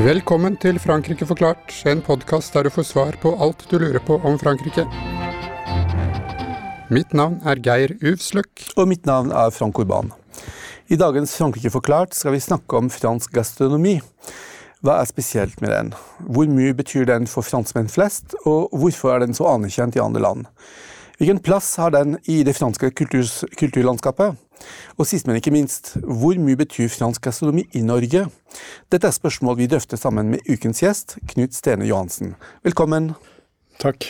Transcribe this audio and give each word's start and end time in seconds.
Velkommen 0.00 0.56
til 0.56 0.78
Frankrike 0.80 1.26
forklart, 1.28 1.74
en 1.86 2.00
podkast 2.00 2.54
der 2.56 2.64
du 2.64 2.70
får 2.72 2.86
svar 2.88 3.16
på 3.20 3.34
alt 3.36 3.66
du 3.70 3.76
lurer 3.78 4.00
på 4.00 4.16
om 4.24 4.38
Frankrike. 4.40 4.86
Mitt 6.90 7.12
navn 7.14 7.36
er 7.46 7.60
Geir 7.62 7.92
Uvsløk. 8.02 8.64
Og 8.74 8.88
mitt 8.90 9.04
navn 9.06 9.30
er 9.30 9.52
Frank 9.54 9.78
Urban. 9.78 10.08
I 10.90 10.96
dagens 10.98 11.36
Frankrike 11.38 11.70
forklart 11.70 12.16
skal 12.18 12.34
vi 12.34 12.40
snakke 12.42 12.80
om 12.80 12.88
fransk 12.90 13.30
gastronomi. 13.36 14.00
Hva 14.80 14.94
er 14.96 15.08
spesielt 15.10 15.58
med 15.60 15.74
den? 15.74 15.90
Hvor 16.24 16.48
mye 16.48 16.72
betyr 16.72 17.04
den 17.04 17.26
for 17.28 17.44
franskmenn 17.44 17.90
flest, 17.92 18.32
og 18.48 18.72
hvorfor 18.72 19.12
er 19.12 19.20
den 19.20 19.36
så 19.36 19.44
anerkjent 19.50 19.96
i 19.98 20.00
andre 20.00 20.22
land? 20.24 20.46
Hvilken 21.20 21.42
plass 21.44 21.74
har 21.76 21.92
den 21.92 22.14
i 22.24 22.38
det 22.48 22.54
franske 22.56 22.88
kulturs, 22.96 23.42
kulturlandskapet? 23.60 24.38
Og 24.96 25.04
sist, 25.04 25.26
men 25.28 25.36
ikke 25.36 25.52
minst, 25.52 25.98
hvor 26.00 26.38
mye 26.40 26.56
betyr 26.56 26.88
fransk 26.88 27.26
gastronomi 27.28 27.66
i 27.76 27.82
Norge? 27.84 28.22
Dette 28.88 29.10
er 29.10 29.12
spørsmål 29.12 29.58
vi 29.58 29.68
drøfter 29.68 30.00
sammen 30.00 30.32
med 30.32 30.48
ukens 30.48 30.80
gjest, 30.80 31.18
Knut 31.28 31.52
Stene 31.52 31.84
Johansen. 31.84 32.32
Velkommen. 32.64 33.10
Takk. 33.84 34.06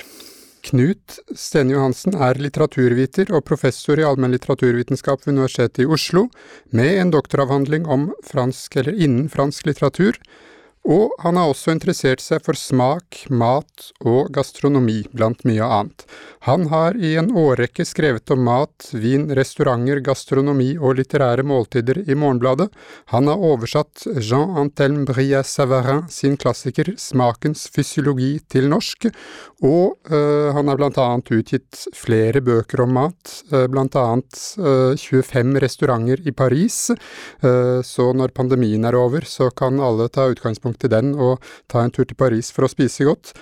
Knut 0.69 1.17
Stene 1.35 1.75
Johansen 1.75 2.15
er 2.15 2.39
litteraturviter 2.39 3.33
og 3.35 3.43
professor 3.49 3.99
i 3.99 4.07
allmenn 4.07 4.37
litteraturvitenskap 4.37 5.27
ved 5.27 5.35
Universitetet 5.35 5.83
i 5.83 5.91
Oslo, 5.91 6.29
med 6.71 6.95
en 6.95 7.11
doktoravhandling 7.17 7.91
om 7.91 8.13
fransk 8.31 8.79
eller 8.79 8.95
innen 8.95 9.27
fransk 9.33 9.67
litteratur, 9.67 10.21
og 10.89 11.13
han 11.21 11.37
har 11.37 11.51
også 11.51 11.75
interessert 11.75 12.23
seg 12.25 12.41
for 12.45 12.57
smak, 12.57 13.27
mat 13.29 13.91
og 14.01 14.31
gastronomi, 14.33 15.03
blant 15.13 15.45
mye 15.45 15.67
annet. 15.67 16.07
Han 16.49 16.71
har 16.71 16.97
i 16.97 17.13
en 17.21 17.29
årrekke 17.37 17.85
skrevet 17.85 18.33
om 18.33 18.41
mat, 18.47 18.89
vin, 18.97 19.27
restauranter, 19.37 20.01
gastronomi 20.01 20.73
og 20.79 20.97
litterære 20.97 21.45
måltider 21.45 22.01
i 22.07 22.17
Morgenbladet. 22.17 22.71
Han 23.13 23.29
har 23.29 23.45
oversatt 23.51 24.07
Jean 24.25 24.57
Antelme 24.57 25.05
Brie 25.11 25.43
Savarin 25.45 26.07
sin 26.09 26.39
klassiker 26.41 26.95
Smakens 26.97 27.67
fysiologi 27.75 28.39
til 28.49 28.71
norsk, 28.73 29.11
og 29.61 29.99
øh, 30.09 30.49
han 30.57 30.73
har 30.73 30.81
blant 30.81 30.99
annet 31.03 31.35
utgitt 31.37 31.85
flere 31.93 32.41
bøker 32.41 32.87
om 32.87 32.97
mat, 32.97 33.37
øh, 33.53 33.69
blant 33.69 34.01
annet 34.01 34.41
øh, 34.57 34.97
25 34.97 35.61
restauranter 35.61 36.25
i 36.25 36.33
Paris, 36.33 36.91
så 37.85 38.05
når 38.17 38.33
pandemien 38.35 38.85
er 38.85 38.97
over, 38.97 39.25
så 39.27 39.49
kan 39.57 39.81
alle 39.83 40.07
ta 40.13 40.27
utgangspunkt 40.31 40.70
utgangspunkt 40.71 40.85
i 40.85 40.89
den 40.89 41.15
og 41.19 41.41
ta 41.69 41.85
en 41.85 41.91
tur 41.91 42.05
til 42.05 42.17
Paris 42.17 42.53
for 42.53 42.65
å 42.65 42.71
spise 42.71 43.05
godt. 43.05 43.35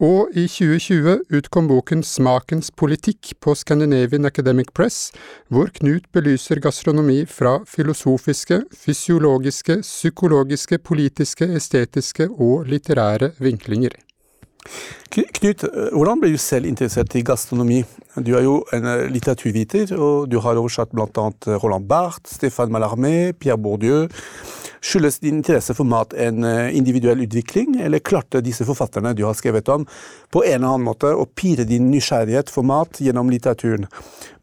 Og 0.00 0.30
i 0.32 0.46
2020 0.48 1.26
utkom 1.36 1.68
boken 1.68 2.02
Smakens 2.02 2.70
politikk 2.70 3.34
på 3.38 3.54
Scandinavian 3.54 4.24
Academic 4.24 4.72
Press, 4.72 5.12
hvor 5.50 5.68
Knut 5.68 6.08
belyser 6.10 6.58
gastronomi 6.58 7.26
fra 7.26 7.60
filosofiske, 7.68 8.62
fysiologiske, 8.72 9.82
psykologiske, 9.82 10.78
politiske, 10.78 11.44
estetiske 11.44 12.30
og 12.30 12.64
litterære 12.66 13.34
vinklinger. 13.38 13.92
Knut, 15.10 15.64
hvordan 15.90 16.20
ble 16.22 16.34
du 16.34 16.38
selv 16.38 16.68
interessert 16.68 17.14
i 17.18 17.24
gastronomi? 17.26 17.80
Du 18.20 18.34
er 18.36 18.44
jo 18.44 18.60
en 18.76 18.86
eh, 18.86 19.08
litteraturviter, 19.10 19.94
og 19.98 20.28
du 20.30 20.36
har 20.44 20.58
oversatt 20.60 20.92
bl.a. 20.94 21.26
Roland 21.62 21.88
Barth, 21.90 22.28
Stéphane 22.30 22.74
Mallarmé, 22.74 23.32
Pierre 23.32 23.58
Bourdieu. 23.58 24.08
Skyldes 24.80 25.18
din 25.20 25.40
interesse 25.40 25.74
for 25.76 25.88
mat 25.88 26.14
en 26.16 26.44
eh, 26.46 26.76
individuell 26.76 27.24
utvikling, 27.26 27.80
eller 27.84 28.04
klarte 28.04 28.44
disse 28.44 28.64
forfatterne 28.68 29.12
du 29.16 29.24
har 29.26 29.36
skrevet 29.38 29.68
om, 29.72 29.84
på 30.30 30.44
en 30.44 30.56
eller 30.60 30.70
annen 30.70 30.86
måte 30.86 31.10
å 31.10 31.26
pire 31.26 31.66
din 31.68 31.90
nysgjerrighet 31.92 32.52
for 32.52 32.66
mat 32.66 33.02
gjennom 33.02 33.32
litteraturen? 33.32 33.88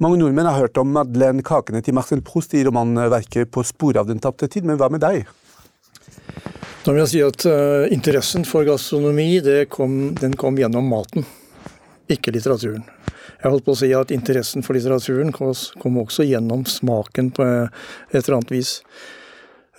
Mange 0.04 0.20
nordmenn 0.22 0.50
har 0.50 0.62
hørt 0.62 0.80
om 0.82 0.94
Madeleine-kakene 0.98 1.82
til 1.86 1.98
Marcel 1.98 2.22
Proust 2.26 2.54
i 2.54 2.62
romanverket 2.68 3.50
På 3.52 3.64
sporet 3.66 4.04
av 4.04 4.12
den 4.12 4.22
tapte 4.22 4.50
tid, 4.52 4.68
men 4.68 4.78
hva 4.80 4.92
med 4.94 5.04
deg? 5.06 5.26
Da 6.88 6.94
vil 6.96 7.02
jeg 7.02 7.12
si 7.12 7.20
at 7.20 7.44
uh, 7.52 7.84
Interessen 7.92 8.46
for 8.48 8.64
gastronomi 8.64 9.42
kom, 9.68 10.14
den 10.16 10.38
kom 10.40 10.56
gjennom 10.56 10.86
maten, 10.88 11.26
ikke 12.08 12.32
litteraturen. 12.32 12.86
Jeg 13.42 13.52
holdt 13.52 13.66
på 13.66 13.74
å 13.76 13.80
si 13.82 13.90
at 13.92 14.14
Interessen 14.16 14.64
for 14.64 14.78
litteraturen 14.78 15.34
kom, 15.36 15.52
kom 15.84 16.00
også 16.00 16.24
gjennom 16.24 16.64
smaken 16.64 17.34
på 17.36 17.44
et 17.44 18.22
eller 18.22 18.38
annet 18.38 18.54
vis. 18.56 18.72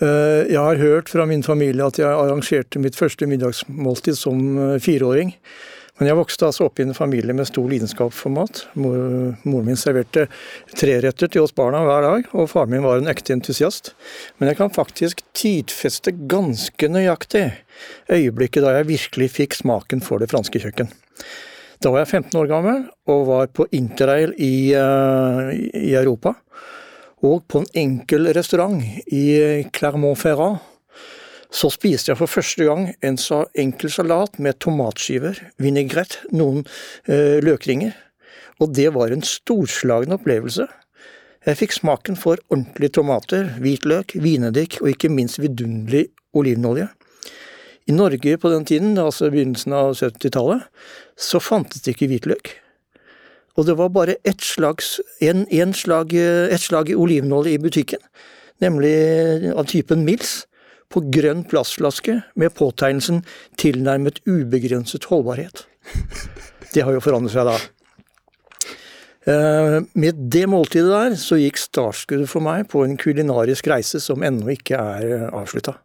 Uh, 0.03 0.45
jeg 0.53 0.61
har 0.61 0.83
hørt 0.85 1.09
fra 1.09 1.25
min 1.25 1.41
familie 1.47 1.89
at 1.89 1.97
jeg 1.97 2.13
arrangerte 2.13 2.85
mitt 2.85 3.01
første 3.01 3.25
middagsmåltid 3.25 4.21
som 4.21 4.77
fireåring. 4.77 5.33
Men 5.99 6.13
jeg 6.13 6.19
vokste 6.21 6.47
altså 6.47 6.69
opp 6.69 6.79
i 6.79 6.85
en 6.87 6.95
familie 6.95 7.35
med 7.35 7.49
stor 7.49 7.67
lidenskap 7.67 8.15
for 8.15 8.31
mat. 8.31 8.63
Mor, 8.79 8.95
moren 9.43 9.67
min 9.67 9.79
serverte 9.79 10.29
treretter 10.79 11.31
til 11.33 11.43
oss 11.43 11.55
barna 11.57 11.81
hver 11.83 12.07
dag, 12.07 12.29
og 12.39 12.51
faren 12.53 12.71
min 12.71 12.85
var 12.87 13.01
en 13.01 13.11
ekte 13.11 13.35
entusiast. 13.35 13.93
Men 14.39 14.53
jeg 14.53 14.61
kan 14.61 14.71
faktisk 14.75 15.25
tidfeste 15.35 16.15
ganske 16.31 16.91
nøyaktig 16.95 17.49
øyeblikket 18.15 18.63
da 18.63 18.77
jeg 18.79 18.91
virkelig 18.93 19.31
fikk 19.41 19.59
smaken 19.59 20.05
for 20.07 20.23
det 20.23 20.31
franske 20.31 20.63
kjøkken. 20.63 20.93
Da 21.83 21.91
var 21.95 22.05
jeg 22.05 22.23
15 22.23 22.39
år 22.41 22.51
gammel 22.51 22.87
og 23.11 23.27
var 23.27 23.51
på 23.55 23.67
interrail 23.75 24.33
i, 24.39 24.71
uh, 24.79 25.51
i 25.51 25.95
Europa. 25.99 26.37
Og 27.27 27.43
på 27.51 27.65
en 27.65 27.71
enkel 27.75 28.31
restaurant 28.35 28.79
i 29.11 29.25
Clermont-Ferrand 29.75 30.63
så 31.49 31.71
spiste 31.73 32.13
jeg 32.13 32.19
for 32.21 32.31
første 32.31 32.67
gang 32.69 32.91
en 33.05 33.17
så 33.21 33.45
enkel 33.57 33.91
salat 33.93 34.37
med 34.43 34.59
tomatskiver, 34.61 35.39
vinaigrette, 35.61 36.29
noen 36.37 36.67
eh, 37.09 37.41
løkringer. 37.45 37.95
Og 38.61 38.75
det 38.77 38.91
var 38.95 39.15
en 39.15 39.25
storslagen 39.25 40.13
opplevelse. 40.19 40.67
Jeg 41.47 41.61
fikk 41.61 41.77
smaken 41.79 42.19
for 42.21 42.41
ordentlige 42.51 42.99
tomater, 42.99 43.55
hvitløk, 43.63 44.17
vineddik 44.21 44.81
og 44.83 44.91
ikke 44.93 45.11
minst 45.13 45.41
vidunderlig 45.41 46.09
olivenolje. 46.37 46.89
I 47.89 47.95
Norge 47.97 48.37
på 48.37 48.51
den 48.53 48.67
tiden, 48.69 48.99
altså 49.01 49.31
begynnelsen 49.33 49.73
av 49.73 49.95
70-tallet, 49.97 50.67
så 51.17 51.41
fantes 51.41 51.81
det 51.81 51.95
ikke 51.95 52.11
hvitløk. 52.11 52.51
Og 53.57 53.65
det 53.67 53.79
var 53.79 53.95
bare 53.95 54.19
ett 54.29 54.45
slags, 54.45 54.99
en, 55.25 55.47
en 55.49 55.73
slag, 55.75 56.13
et 56.13 56.61
slag 56.61 56.93
olivenolje 56.93 57.57
i 57.57 57.63
butikken, 57.63 58.03
nemlig 58.61 58.93
av 59.55 59.65
typen 59.71 60.05
Mills 60.05 60.43
på 60.93 61.03
grønn 61.13 61.45
plastflaske 61.49 62.23
med 62.35 62.55
påtegnelsen 62.57 63.25
'tilnærmet 63.57 64.21
ubegrenset 64.27 65.09
holdbarhet'. 65.11 65.67
Det 66.73 66.85
har 66.85 66.93
jo 66.93 67.01
forandret 67.01 67.33
seg 67.33 67.49
da. 67.49 67.59
Eh, 69.29 69.81
med 69.95 70.15
det 70.33 70.47
måltidet 70.49 70.89
der 70.93 71.17
så 71.21 71.37
gikk 71.41 71.59
startskuddet 71.61 72.29
for 72.29 72.45
meg 72.45 72.69
på 72.69 72.85
en 72.85 72.97
kulinarisk 72.97 73.69
reise 73.69 74.01
som 74.01 74.23
ennå 74.23 74.53
ikke 74.55 74.77
er 74.77 75.29
avslutta. 75.33 75.77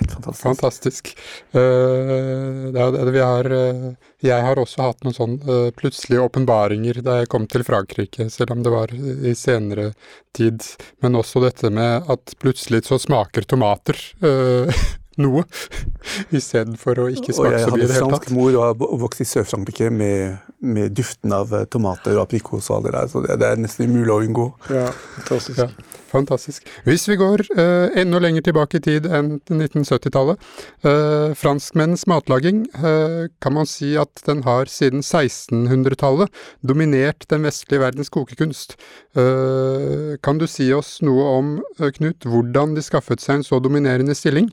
Fantastisk. 0.00 0.42
Fantastisk. 0.42 1.10
Uh, 1.54 2.70
det, 2.74 2.86
det, 2.96 3.10
vi 3.14 3.22
har, 3.24 3.50
uh, 3.50 3.90
jeg 4.24 4.46
har 4.46 4.60
også 4.60 4.84
hatt 4.88 5.04
noen 5.06 5.16
sånn 5.16 5.36
uh, 5.48 5.68
plutselige 5.76 6.24
åpenbaringer 6.28 7.02
da 7.06 7.20
jeg 7.20 7.30
kom 7.32 7.48
til 7.50 7.64
Frankrike, 7.66 8.28
selv 8.32 8.56
om 8.56 8.64
det 8.66 8.74
var 8.74 8.94
i 8.94 9.34
senere 9.38 9.90
tid. 10.36 10.64
Men 11.04 11.18
også 11.20 11.44
dette 11.44 11.72
med 11.74 12.10
at 12.10 12.36
plutselig 12.42 12.86
så 12.88 13.00
smaker 13.00 13.48
tomater 13.48 13.98
noe, 15.20 15.44
istedenfor 16.38 17.04
å 17.04 17.08
ikke 17.12 17.34
smake 17.34 17.62
så 17.64 17.74
mye 17.74 17.84
i 17.84 17.88
det 17.88 17.98
hele 17.98 18.00
tatt. 18.00 18.00
Og 18.00 18.00
jeg 18.00 18.00
hadde 18.00 18.00
fransk 18.06 18.30
mor 18.36 18.58
og 18.62 19.02
vokste 19.04 19.26
i 19.26 19.30
Sør-Frankrike 19.30 19.90
med, 19.94 20.49
med, 20.60 20.92
duften 20.96 21.32
av 21.34 21.54
tomater 21.72 22.16
og 22.16 22.26
aprikos 22.26 22.70
og 22.70 22.80
alt 22.80 22.90
det 22.90 22.96
der, 22.98 23.08
så 23.12 23.24
det, 23.24 23.38
det 23.40 23.48
er 23.48 23.64
nesten 23.64 23.90
umulig 23.90 24.14
å 24.14 24.20
unngå. 24.26 24.50
Ja, 24.72 24.86
fantastisk. 25.16 25.64
Ja. 25.64 25.98
Fantastisk. 26.10 26.66
Hvis 26.84 27.06
vi 27.08 27.16
går 27.20 27.44
uh, 27.54 27.86
enda 27.98 28.18
lenger 28.22 28.42
tilbake 28.48 28.80
i 28.80 28.82
tid 28.82 29.06
enn 29.06 29.36
1970-tallet, 29.46 30.40
uh, 30.84 30.90
eh, 30.90 31.34
franskmenns 31.38 32.06
matlaging 32.10 32.64
uh, 32.82 33.28
kan 33.42 33.54
man 33.54 33.68
si 33.68 33.92
at 34.00 34.22
den 34.26 34.42
har 34.46 34.70
siden 34.70 35.04
1600-tallet 35.04 36.32
dominert 36.66 37.28
den 37.30 37.46
vestlige 37.46 37.84
verdens 37.84 38.10
kokekunst. 38.10 38.74
Uh, 39.14 40.18
kan 40.24 40.40
du 40.40 40.48
si 40.50 40.70
oss 40.74 40.98
noe 41.06 41.30
om, 41.38 41.56
Knut, 41.80 42.26
hvordan 42.26 42.74
de 42.76 42.82
skaffet 42.84 43.22
seg 43.22 43.40
en 43.40 43.46
så 43.46 43.60
dominerende 43.62 44.16
stilling? 44.16 44.50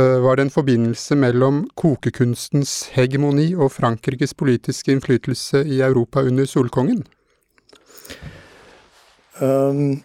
var 0.00 0.38
det 0.38 0.44
en 0.46 0.52
forbindelse 0.54 1.16
mellom 1.18 1.56
kokekunstens 1.76 2.92
hegemoni 2.94 3.48
og 3.58 3.72
Frankrikes 3.74 4.32
politiske 4.38 4.94
innflytelse 4.94 5.49
i 5.58 5.80
Europa 5.82 6.22
under 6.22 6.46
Solkongen? 6.46 7.02
Um 9.40 10.00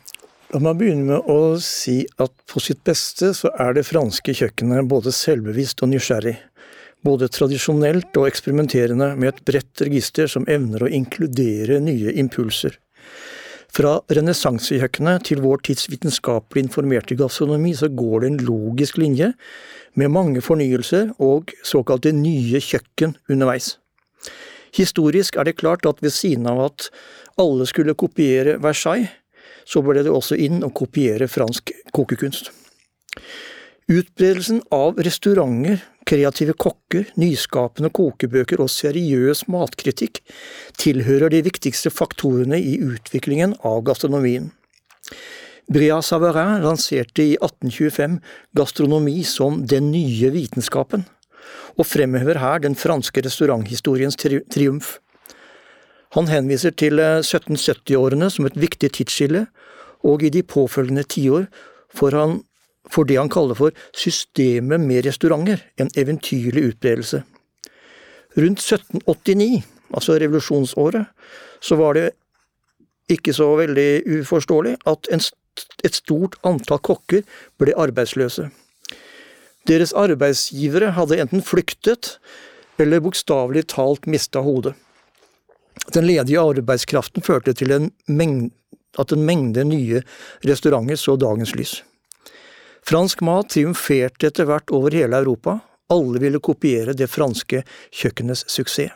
La 0.53 0.61
meg 0.61 0.77
begynne 0.79 1.03
med 1.09 1.25
å 1.27 1.57
si 1.59 1.97
at 2.21 2.31
på 2.47 2.61
sitt 2.63 2.83
beste 2.87 3.33
så 3.35 3.49
er 3.59 3.73
det 3.75 3.87
franske 3.87 4.31
kjøkkenet 4.37 4.87
både 4.87 5.11
selvbevisst 5.11 5.81
og 5.83 5.89
nysgjerrig. 5.91 6.35
Både 7.03 7.27
tradisjonelt 7.33 8.15
og 8.15 8.29
eksperimenterende 8.29 9.09
med 9.19 9.33
et 9.33 9.41
bredt 9.49 9.83
register 9.83 10.29
som 10.31 10.45
evner 10.47 10.85
å 10.85 10.91
inkludere 10.99 11.81
nye 11.83 12.13
impulser. 12.21 12.77
Fra 13.75 13.97
renessansekjøkkenet 14.15 15.27
til 15.27 15.41
vår 15.43 15.65
tids 15.67 15.89
vitenskapelig 15.91 16.69
informerte 16.69 17.17
gastronomi 17.19 17.73
så 17.75 17.89
går 17.91 18.23
det 18.23 18.31
en 18.31 18.41
logisk 18.47 19.01
linje 19.01 19.33
med 19.99 20.13
mange 20.13 20.45
fornyelser 20.45 21.17
og 21.19 21.51
såkalte 21.67 22.15
nye 22.15 22.63
kjøkken 22.63 23.17
underveis. 23.27 23.73
Historisk 24.75 25.37
er 25.39 25.47
det 25.47 25.57
klart 25.61 25.85
at 25.87 26.01
ved 26.03 26.13
siden 26.13 26.47
av 26.51 26.61
at 26.67 26.89
alle 27.41 27.67
skulle 27.69 27.95
kopiere 27.97 28.57
Versailles, 28.63 29.11
så 29.65 29.81
ble 29.81 30.03
det 30.05 30.13
også 30.13 30.37
inn 30.37 30.61
å 30.65 30.71
kopiere 30.75 31.27
fransk 31.31 31.71
kokekunst. 31.95 32.51
Utbredelsen 33.85 34.63
av 34.73 34.97
restauranter, 35.05 35.77
kreative 36.09 36.55
kokker, 36.57 37.05
nyskapende 37.21 37.91
kokebøker 37.93 38.61
og 38.61 38.69
seriøs 38.73 39.43
matkritikk 39.49 40.23
tilhører 40.81 41.33
de 41.33 41.43
viktigste 41.45 41.91
faktorene 41.93 42.57
i 42.57 42.79
utviklingen 42.81 43.53
av 43.65 43.83
gastronomien. 43.85 44.51
Bria 45.69 45.97
Savarin 46.05 46.61
lanserte 46.65 47.23
i 47.23 47.37
1825 47.37 48.19
gastronomi 48.57 49.23
som 49.25 49.63
den 49.65 49.91
nye 49.93 50.29
vitenskapen, 50.33 51.05
og 51.77 51.85
fremhever 51.85 52.39
her 52.39 52.63
den 52.63 52.75
franske 52.75 53.21
restauranthistoriens 53.25 54.17
triumf. 54.17 54.97
Han 56.15 56.29
henviser 56.31 56.71
til 56.71 56.99
1770-årene 56.99 58.29
som 58.31 58.47
et 58.47 58.59
viktig 58.59 58.91
tidsskille, 58.95 59.45
og 60.05 60.23
i 60.23 60.29
de 60.29 60.43
påfølgende 60.43 61.03
tiår 61.03 61.47
får 61.95 62.15
han 62.15 62.37
for 62.91 63.07
det 63.09 63.17
han 63.17 63.31
kaller 63.33 63.57
for 63.57 63.73
systemet 63.97 64.81
med 64.81 65.05
restauranter, 65.07 65.63
en 65.81 65.89
eventyrlig 65.97 66.67
utbredelse. 66.69 67.23
Rundt 68.37 68.61
1789, 68.61 69.63
altså 69.93 70.19
revolusjonsåret, 70.19 71.05
så 71.61 71.75
var 71.75 71.97
det 71.97 72.11
ikke 73.09 73.33
så 73.33 73.47
veldig 73.55 74.19
uforståelig 74.19 74.75
at 74.85 75.09
en, 75.13 75.23
et 75.85 75.95
stort 75.95 76.37
antall 76.43 76.81
kokker 76.83 77.25
ble 77.59 77.75
arbeidsløse. 77.77 78.49
Deres 79.65 79.95
arbeidsgivere 79.97 80.91
hadde 80.93 81.17
enten 81.23 81.41
flyktet 81.41 82.19
eller 82.77 83.01
bokstavelig 83.01 83.65
talt 83.73 84.05
mista 84.05 84.43
hodet. 84.45 84.75
Den 85.93 86.05
ledige 86.05 86.41
arbeidskraften 86.41 87.25
førte 87.25 87.53
til 87.53 87.73
en 87.73 87.89
mengde, 88.05 88.53
at 88.99 89.11
en 89.11 89.25
mengde 89.27 89.65
nye 89.67 90.01
restauranter 90.45 90.99
så 90.99 91.15
dagens 91.19 91.55
lys. 91.57 91.79
Fransk 92.85 93.23
mat 93.25 93.49
triumferte 93.51 94.29
etter 94.29 94.45
hvert 94.47 94.69
over 94.71 94.93
hele 94.93 95.17
Europa, 95.17 95.57
alle 95.89 96.21
ville 96.21 96.39
kopiere 96.39 96.93
det 96.93 97.09
franske 97.09 97.63
kjøkkenets 97.89 98.45
suksess. 98.51 98.93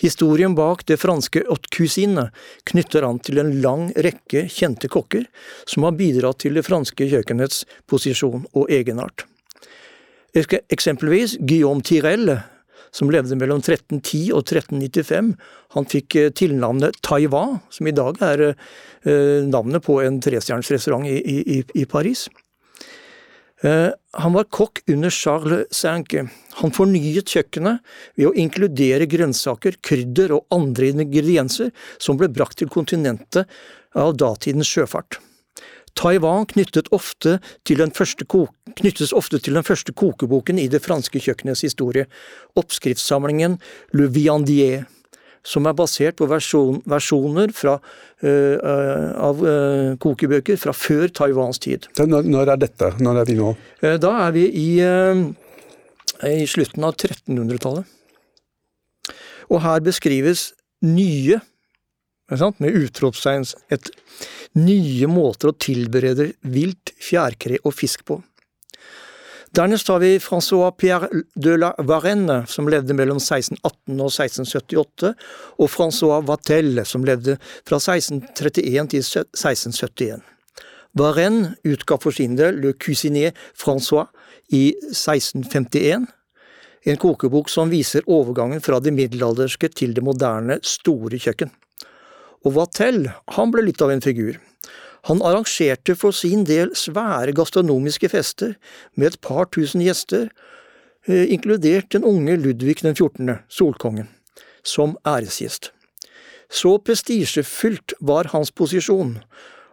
Historien 0.00 0.54
bak 0.56 0.86
det 0.88 0.96
franske 0.96 1.42
haute 1.44 1.68
cuisine 1.76 2.30
knytter 2.70 3.04
an 3.04 3.18
til 3.20 3.40
en 3.42 3.50
lang 3.60 3.90
rekke 3.92 4.46
kjente 4.48 4.88
kokker 4.88 5.26
som 5.68 5.84
har 5.84 5.98
bidratt 5.98 6.40
til 6.40 6.56
det 6.56 6.64
franske 6.64 7.08
kjøkkenets 7.10 7.66
posisjon 7.90 8.46
og 8.56 8.72
egenart. 8.72 9.26
Eksempelvis 10.34 11.36
Guillaume 11.40 11.82
Tirel, 11.82 12.36
som 12.94 13.10
levde 13.10 13.38
mellom 13.38 13.62
1310 13.62 14.30
og 14.34 14.44
1395. 14.44 15.32
Han 15.76 15.88
fikk 15.90 16.16
eh, 16.18 16.30
tilnavnet 16.34 16.98
Taiwan, 17.06 17.58
som 17.70 17.86
i 17.86 17.94
dag 17.94 18.18
er 18.26 18.44
eh, 18.50 19.40
navnet 19.46 19.84
på 19.86 20.00
en 20.02 20.20
trestjerners 20.22 20.70
restaurant 20.74 21.06
i, 21.06 21.18
i, 21.20 21.60
i 21.74 21.86
Paris. 21.86 22.28
Eh, 23.62 23.90
han 24.22 24.36
var 24.36 24.48
kokk 24.50 24.82
under 24.90 25.12
Charles 25.14 25.70
Sanke. 25.76 26.26
Han 26.62 26.74
fornyet 26.74 27.30
kjøkkenet 27.30 27.82
ved 28.18 28.30
å 28.30 28.36
inkludere 28.38 29.08
grønnsaker, 29.10 29.78
krydder 29.84 30.36
og 30.38 30.46
andre 30.54 30.92
ingredienser 30.94 31.74
som 31.98 32.18
ble 32.20 32.30
brakt 32.32 32.58
til 32.62 32.72
kontinentet 32.72 33.50
av 33.98 34.14
datidens 34.18 34.70
sjøfart. 34.70 35.20
Taiwan 35.98 36.46
ofte 36.46 37.38
knyttes 37.64 39.12
ofte 39.12 39.38
til 39.38 39.54
den 39.54 39.66
første 39.66 39.92
kokeboken 39.92 40.58
i 40.58 40.68
det 40.68 40.82
franske 40.84 41.20
kjøkkenets 41.20 41.64
historie, 41.66 42.06
oppskriftssamlingen 42.56 43.58
Le 43.92 44.08
Viandier, 44.12 44.86
som 45.42 45.66
er 45.66 45.76
basert 45.76 46.18
på 46.20 46.28
versjon, 46.28 46.82
versjoner 46.88 47.52
fra, 47.56 47.78
uh, 48.24 48.56
av 49.16 49.40
uh, 49.40 49.96
kokebøker 50.00 50.58
fra 50.60 50.74
før 50.76 51.08
Taiwans 51.08 51.62
tid. 51.62 51.88
Når, 51.98 52.28
når, 52.28 52.54
er 52.54 52.60
dette? 52.66 52.92
Når 53.00 53.22
er 53.22 53.30
vi 53.30 53.38
nå? 53.38 53.54
Da 53.80 54.12
er 54.26 54.34
vi 54.36 54.44
i, 54.50 54.68
i 56.28 56.46
slutten 56.50 56.84
av 56.84 56.98
1300-tallet. 56.98 57.96
Og 59.50 59.62
her 59.64 59.80
beskrives 59.82 60.50
nye, 60.86 61.40
med 62.30 62.74
utropstegn, 62.74 63.44
et 63.70 63.90
nye 64.54 65.06
måter 65.10 65.50
å 65.50 65.56
tilberede 65.58 66.32
vilt, 66.42 66.94
fjærkre 67.00 67.58
og 67.64 67.74
fisk 67.74 68.04
på. 68.06 68.20
Dernest 69.50 69.88
har 69.90 69.98
vi 69.98 70.12
Francois 70.22 70.70
Pierre 70.78 71.08
de 71.34 71.56
la 71.58 71.72
Varenne, 71.82 72.44
som 72.46 72.68
levde 72.70 72.94
mellom 72.94 73.18
1618 73.18 73.96
og 73.96 74.12
1678, 74.12 75.10
og 75.58 75.70
Francois 75.70 76.22
Vatel, 76.22 76.84
som 76.86 77.02
levde 77.06 77.34
fra 77.66 77.80
1631 77.82 78.92
til 78.92 79.02
1671. 79.02 80.22
Varenne 80.94 81.56
utga 81.66 81.98
for 81.98 82.14
sin 82.14 82.36
del 82.38 82.62
Le 82.62 82.76
Cuisinier 82.78 83.34
Francois 83.58 84.06
i 84.54 84.70
1651, 84.92 86.06
en 86.86 86.96
kokebok 86.96 87.50
som 87.50 87.74
viser 87.74 88.06
overgangen 88.06 88.62
fra 88.62 88.78
det 88.80 88.94
middelalderske 88.94 89.68
til 89.74 89.98
det 89.98 90.06
moderne 90.06 90.60
store 90.62 91.18
kjøkken. 91.18 91.50
Og 92.44 92.54
Vatel, 92.56 93.10
han 93.36 93.52
ble 93.52 93.66
litt 93.66 93.82
av 93.84 93.92
en 93.92 94.02
figur. 94.04 94.38
Han 95.08 95.22
arrangerte 95.24 95.96
for 95.96 96.12
sin 96.16 96.44
del 96.48 96.72
svære 96.76 97.32
gastronomiske 97.36 98.10
fester 98.12 98.56
med 98.96 99.12
et 99.12 99.20
par 99.24 99.48
tusen 99.52 99.80
gjester, 99.84 100.28
eh, 101.08 101.32
inkludert 101.32 101.90
den 101.90 102.04
unge 102.04 102.36
Ludvig 102.36 102.82
den 102.82 102.94
14., 102.94 103.40
solkongen, 103.48 104.08
som 104.62 104.96
æresgjest. 105.04 105.70
Så 106.50 106.78
prestisjefylt 106.82 107.94
var 108.00 108.24
hans 108.32 108.50
posisjon 108.50 109.22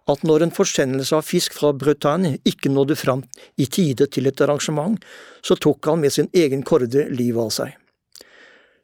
at 0.07 0.23
når 0.23 0.45
en 0.45 0.53
forsendelse 0.55 1.15
av 1.17 1.25
fisk 1.27 1.55
fra 1.57 1.73
Bretagne 1.73 2.37
ikke 2.47 2.71
nådde 2.71 2.95
fram 2.95 3.23
i 3.57 3.65
tide 3.65 4.07
til 4.07 4.27
et 4.27 4.41
arrangement, 4.41 4.95
så 5.43 5.57
tok 5.59 5.85
han 5.85 5.99
med 5.99 6.13
sin 6.15 6.29
egen 6.33 6.63
korde 6.63 7.09
livet 7.11 7.41
av 7.43 7.51
seg. 7.51 7.75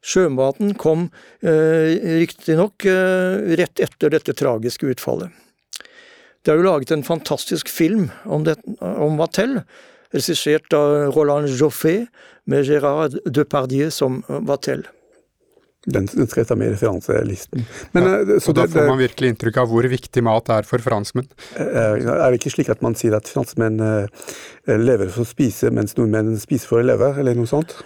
Sjømaten 0.04 0.74
kom 0.76 1.08
eh, 1.40 1.94
riktignok 2.20 2.84
eh, 2.88 3.56
rett 3.56 3.80
etter 3.80 4.12
dette 4.12 4.36
tragiske 4.36 4.90
utfallet. 4.92 5.32
Det 6.44 6.52
er 6.52 6.60
jo 6.60 6.66
laget 6.66 6.92
en 6.92 7.06
fantastisk 7.06 7.70
film 7.72 8.10
om, 8.28 8.44
det, 8.44 8.58
om 8.80 9.16
Vatel, 9.16 9.62
regissert 10.12 10.76
av 10.76 11.14
Roland 11.16 11.48
Joffé, 11.48 12.02
med 12.44 12.68
Gérard 12.68 13.16
Depardieu 13.24 13.88
som 13.88 14.20
Vatel. 14.28 14.84
Den, 15.88 16.04
den 16.12 16.28
skal 16.28 16.42
jeg 16.42 16.50
ta 16.50 16.56
med 16.60 16.68
i 16.68 16.74
referanselisten. 16.74 17.64
Men, 17.96 18.08
ja, 18.08 18.36
så 18.40 18.52
og 18.52 18.58
da 18.58 18.66
får 18.68 18.90
man 18.90 19.00
virkelig 19.00 19.32
inntrykk 19.32 19.62
av 19.62 19.72
hvor 19.72 19.88
viktig 19.88 20.24
mat 20.24 20.52
er 20.52 20.68
for 20.68 20.84
franskmenn. 20.84 21.28
Er 21.56 21.96
det 22.04 22.38
ikke 22.38 22.52
slik 22.52 22.70
at 22.72 22.84
man 22.84 22.96
sier 22.96 23.16
at 23.16 23.28
franskmenn 23.28 23.80
lever 24.68 25.08
for 25.08 25.24
å 25.24 25.28
spise, 25.28 25.72
mens 25.72 25.96
nordmenn 25.96 26.36
spiser 26.40 26.72
for 26.72 26.84
å 26.84 26.88
leve, 26.92 27.14
eller 27.20 27.36
noe 27.40 27.48
sånt? 27.48 27.76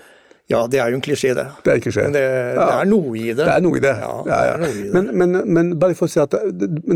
Ja, 0.48 0.62
det 0.70 0.80
er 0.80 0.92
jo 0.92 0.96
en 0.96 1.04
klisjé, 1.04 1.34
det. 1.36 1.44
Det 1.64 1.72
er 1.72 1.76
en 1.76 1.82
klisjé. 1.84 2.04
Men 2.08 2.14
det, 2.16 2.26
det 2.56 2.68
er 2.72 2.86
noe 2.88 3.16
i 3.20 3.26
det. 3.28 3.42
Det 3.44 3.52
er 3.52 3.64
noe 3.64 3.76
i 3.76 3.82
det. 3.84 3.96
Ja, 4.00 4.12
det 4.24 4.36
er 4.38 4.62
noe 4.62 4.70
i 4.72 4.84
det. 4.86 4.92
Men, 4.96 5.10
men, 5.20 5.40
men, 5.44 5.74
bare 5.80 5.96
for 5.98 6.08
å 6.08 6.12
si 6.12 6.22
at 6.22 6.36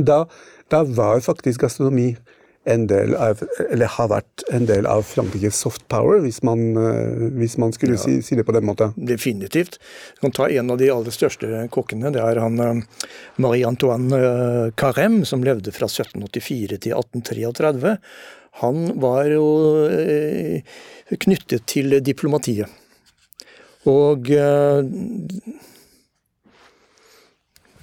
da, 0.08 0.22
da 0.72 0.80
var 0.88 1.20
faktisk 1.24 1.66
gastronomi 1.66 2.14
en 2.64 2.86
del 2.86 3.12
av, 3.18 3.42
eller 3.68 3.90
har 3.90 4.08
vært 4.12 4.44
en 4.54 4.66
del 4.70 4.86
av 4.86 5.02
Frankrikes 5.04 5.58
soft 5.64 5.82
power, 5.92 6.20
hvis 6.22 6.40
man, 6.46 6.62
eh, 6.78 7.28
hvis 7.36 7.58
man 7.60 7.74
skulle 7.74 7.98
ja, 7.98 8.02
si, 8.04 8.20
si, 8.22 8.38
det 8.38 8.46
på 8.46 8.54
den 8.54 8.64
måten? 8.68 8.94
Definitivt. 8.96 9.80
Du 10.14 10.26
kan 10.26 10.36
ta 10.38 10.48
en 10.48 10.70
av 10.70 10.78
de 10.80 10.90
aller 10.94 11.14
største 11.14 11.66
kokkene. 11.74 12.12
Det 12.14 12.22
er 12.22 12.40
han 12.40 12.60
eh, 12.62 13.08
Marie-Antoine 13.42 14.20
eh, 14.20 14.68
Carême, 14.78 15.26
som 15.28 15.44
levde 15.44 15.74
fra 15.74 15.90
1784 15.90 16.78
til 16.86 16.94
1833. 16.96 17.98
Han 18.62 18.84
var 19.00 19.26
jo 19.32 19.44
knyttet 21.18 21.66
til 21.72 21.98
diplomatiet. 22.04 22.81
Og 23.90 24.30
eh, 24.30 24.84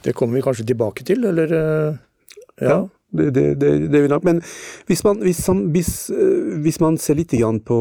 det 0.03 0.15
kommer 0.15 0.39
vi 0.39 0.46
kanskje 0.46 0.70
tilbake 0.70 1.03
til, 1.03 1.25
eller? 1.27 1.51
Eh, 1.51 2.00
ja. 2.62 2.70
ja. 2.70 2.79
Det, 3.10 3.32
det, 3.34 3.44
det, 3.58 3.70
det 3.89 4.03
vil 4.03 4.12
nok. 4.12 4.24
Men 4.24 4.38
hvis 4.86 5.01
man, 5.03 5.18
hvis, 5.25 5.39
hvis, 5.74 5.89
eh, 6.13 6.60
hvis 6.62 6.77
man 6.79 6.98
ser 7.01 7.18
litt 7.18 7.34
på, 7.65 7.79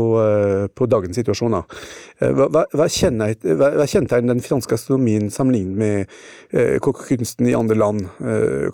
på, 0.75 0.87
dagens 0.89 1.21
situasjon, 1.21 1.59
hva, 2.19 2.65
hva, 2.73 2.89
kjennetegner 2.89 4.33
den 4.33 4.41
franske 4.41 4.75
astronomien 4.75 5.29
sammenlignet 5.31 5.77
med 5.77 6.81
kokkekunsten 6.81 7.47
i 7.47 7.55
andre 7.55 7.77
land? 7.77 8.09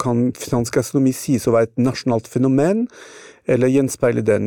Kan 0.00 0.30
fransk 0.38 0.78
astronomi 0.78 1.12
sies 1.12 1.48
å 1.48 1.56
være 1.58 1.72
et 1.72 1.78
nasjonalt 1.90 2.30
fenomen, 2.30 2.86
eller 3.50 3.74
gjenspeile 3.74 4.22
den 4.22 4.46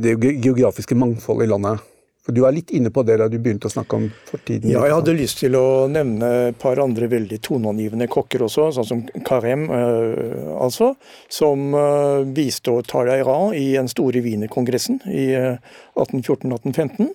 det 0.00 0.16
geografiske 0.24 0.96
mangfoldet 0.96 1.44
i 1.44 1.52
landet? 1.52 1.93
Du 2.32 2.40
er 2.46 2.54
litt 2.56 2.70
inne 2.72 2.88
på 2.88 3.02
det 3.04 3.18
da 3.20 3.26
du 3.28 3.36
begynte 3.36 3.68
å 3.68 3.72
snakke 3.72 3.98
om 3.98 4.06
fortiden. 4.30 4.70
Ja, 4.72 4.86
jeg 4.88 4.96
hadde 4.96 5.16
lyst 5.18 5.42
til 5.42 5.56
å 5.58 5.84
nevne 5.92 6.30
et 6.48 6.60
par 6.60 6.80
andre 6.80 7.08
veldig 7.12 7.36
toneangivende 7.44 8.08
kokker 8.08 8.46
også, 8.46 8.70
sånn 8.78 8.88
som 8.88 9.02
Karem, 9.28 9.66
uh, 9.68 10.54
altså. 10.64 10.94
Som 11.28 11.74
uh, 11.76 12.24
bistod 12.24 12.88
Talleyrand 12.88 13.58
i 13.58 13.74
den 13.74 13.90
store 13.92 14.24
Wienerkongressen 14.24 15.02
i 15.12 15.26
uh, 15.36 15.58
1814-1815. 16.00 17.12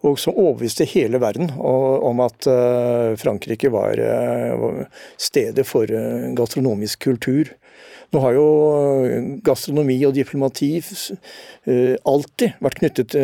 og 0.00 0.16
som 0.16 0.36
overbeviste 0.36 0.86
hele 0.88 1.18
verden 1.20 1.50
om 1.60 2.22
at 2.24 2.46
Frankrike 3.20 3.68
var 3.68 4.00
stedet 5.20 5.66
for 5.68 5.92
gastronomisk 6.38 7.02
kultur. 7.04 7.50
Nå 8.10 8.20
har 8.24 8.34
jo 8.34 8.46
gastronomi 9.46 10.00
og 10.08 10.16
diplomati 10.16 10.72
alltid 12.10 12.58
vært 12.64 12.80
knyttet 12.80 13.14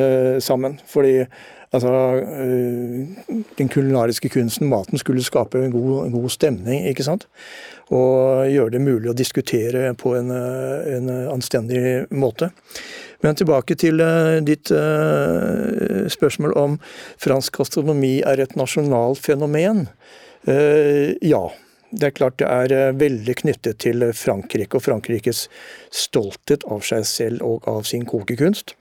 sammen. 0.44 0.78
fordi 0.86 1.24
Altså, 1.74 1.90
den 3.58 3.68
kulinariske 3.68 4.28
kunsten, 4.28 4.68
maten, 4.70 4.98
skulle 4.98 5.24
skape 5.24 5.58
en 5.64 5.72
god, 5.74 6.12
god, 6.14 6.28
stemning, 6.30 6.86
ikke 6.88 7.04
sant? 7.04 7.26
Og 7.90 8.46
gjøre 8.50 8.76
det 8.76 8.82
mulig 8.84 9.10
å 9.10 9.16
diskutere 9.16 9.90
på 9.98 10.14
en, 10.18 10.30
en 10.30 11.10
anstendig 11.34 12.06
måte. 12.14 12.52
Men 13.24 13.38
tilbake 13.38 13.76
til 13.78 14.00
ditt 14.46 14.70
spørsmål 16.14 16.56
om 16.56 16.78
fransk 17.22 17.58
gastronomi 17.58 18.20
er 18.22 18.44
et 18.44 18.56
nasjonalt 18.58 19.20
fenomen. 19.22 19.86
Ja. 20.46 21.44
Det 21.96 22.10
er 22.10 22.16
klart 22.16 22.40
det 22.42 22.48
er 22.52 22.96
veldig 23.00 23.36
knyttet 23.40 23.78
til 23.84 24.04
Frankrike 24.12 24.76
og 24.76 24.84
Frankrikes 24.84 25.46
stolthet 25.94 26.66
av 26.68 26.84
seg 26.84 27.06
selv 27.08 27.46
og 27.46 27.68
av 27.70 27.86
sin 27.88 28.04
kokekunst. 28.08 28.74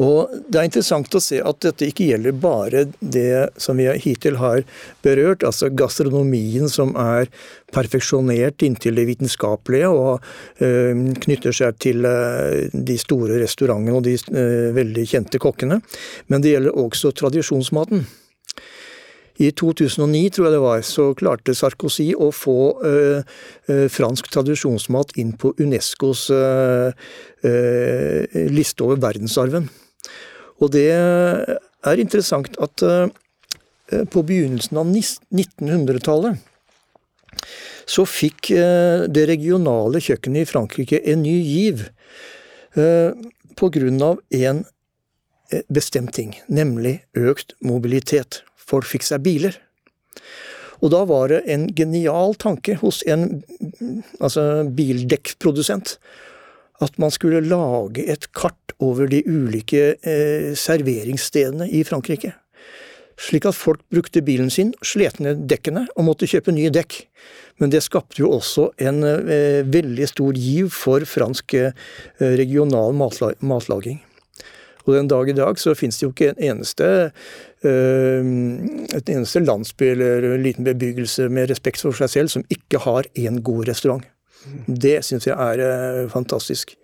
Og 0.00 0.30
Det 0.48 0.58
er 0.58 0.68
interessant 0.68 1.14
å 1.14 1.22
se 1.22 1.40
at 1.44 1.58
dette 1.64 1.88
ikke 1.90 2.06
gjelder 2.10 2.36
bare 2.36 2.84
det 3.00 3.50
som 3.60 3.80
vi 3.80 3.88
hittil 4.02 4.38
har 4.40 4.62
berørt, 5.04 5.44
altså 5.46 5.70
gastronomien 5.74 6.68
som 6.70 6.94
er 6.98 7.28
perfeksjonert 7.74 8.64
inntil 8.66 8.98
det 8.98 9.06
vitenskapelige 9.10 9.90
og 9.90 10.24
øh, 10.64 11.04
knytter 11.26 11.54
seg 11.54 11.78
til 11.82 12.06
øh, 12.08 12.70
de 12.72 12.96
store 13.00 13.40
restaurantene 13.42 13.98
og 13.98 14.06
de 14.06 14.16
veldig 14.76 15.06
kjente 15.12 15.42
kokkene. 15.42 15.80
Men 16.28 16.42
det 16.42 16.56
gjelder 16.56 16.80
også 16.86 17.14
tradisjonsmaten. 17.16 18.06
I 19.40 19.48
2009, 19.56 20.28
tror 20.34 20.46
jeg 20.46 20.52
det 20.52 20.60
var, 20.60 20.82
så 20.84 21.06
klarte 21.16 21.54
Sarkozy 21.56 22.10
å 22.12 22.28
få 22.34 22.56
øh, 22.84 23.86
fransk 23.88 24.28
tradisjonsmat 24.34 25.14
inn 25.20 25.32
på 25.40 25.54
Unescos 25.62 26.26
øh, 26.34 26.92
øh, 27.48 28.50
liste 28.52 28.84
over 28.84 29.00
verdensarven. 29.00 29.70
Og 30.60 30.72
det 30.74 30.90
er 30.92 32.02
interessant 32.02 32.58
at 32.60 32.82
på 34.12 34.22
begynnelsen 34.28 34.76
av 34.76 34.90
1900-tallet 34.92 36.36
så 37.88 38.04
fikk 38.04 38.50
det 39.08 39.24
regionale 39.30 40.02
kjøkkenet 40.04 40.44
i 40.44 40.50
Frankrike 40.50 41.00
en 41.08 41.24
ny 41.24 41.32
giv 41.40 41.86
på 43.56 43.72
grunn 43.72 44.04
av 44.04 44.20
en 44.36 44.60
bestemt 45.72 46.12
ting, 46.18 46.36
nemlig 46.52 46.98
økt 47.16 47.56
mobilitet 47.64 48.42
folk 48.70 48.88
fikk 48.88 49.06
seg 49.06 49.24
biler. 49.26 49.58
Og 50.80 50.92
da 50.94 51.04
var 51.08 51.28
det 51.28 51.42
en 51.52 51.68
genial 51.76 52.34
tanke 52.40 52.78
hos 52.80 53.02
en 53.10 53.42
altså 54.20 54.64
bildekkprodusent 54.76 55.98
at 56.80 56.96
man 57.00 57.12
skulle 57.12 57.42
lage 57.44 58.06
et 58.08 58.30
kart 58.36 58.74
over 58.80 59.10
de 59.10 59.20
ulike 59.28 59.96
eh, 60.00 60.52
serveringsstedene 60.56 61.68
i 61.68 61.82
Frankrike. 61.84 62.32
Slik 63.20 63.44
at 63.44 63.56
folk 63.58 63.82
brukte 63.92 64.22
bilen 64.24 64.48
sin, 64.48 64.72
slet 64.80 65.18
ned 65.20 65.44
dekkene 65.50 65.84
og 65.92 66.06
måtte 66.06 66.28
kjøpe 66.30 66.54
nye 66.56 66.72
dekk. 66.72 67.02
Men 67.60 67.72
det 67.72 67.82
skapte 67.84 68.22
jo 68.22 68.30
også 68.38 68.70
en 68.80 69.04
eh, 69.04 69.60
veldig 69.68 70.08
stor 70.08 70.38
giv 70.40 70.72
for 70.72 71.04
fransk 71.04 71.58
eh, 71.60 71.74
regional 72.40 72.96
matlaging. 72.96 74.00
Og 74.90 74.96
den 74.98 75.10
dag 75.10 75.30
i 75.30 75.36
dag 75.38 75.60
så 75.62 75.76
finnes 75.78 76.00
det 76.00 76.06
jo 76.06 76.10
ikke 76.10 76.32
en 76.32 76.42
eneste, 76.50 76.88
uh, 77.62 78.30
et 78.98 79.12
eneste 79.14 79.44
landsby 79.44 79.92
eller 79.92 80.32
en 80.32 80.42
liten 80.44 80.66
bebyggelse 80.66 81.30
med 81.30 81.52
respekt 81.52 81.84
for 81.86 81.96
seg 81.96 82.10
selv 82.10 82.34
som 82.34 82.46
ikke 82.50 82.82
har 82.82 83.08
en 83.22 83.40
god 83.46 83.70
restaurant. 83.70 84.04
Det 84.66 84.98
syns 85.06 85.28
jeg 85.30 85.36
er 85.36 85.62
uh, 85.62 86.10
fantastisk. 86.10 86.74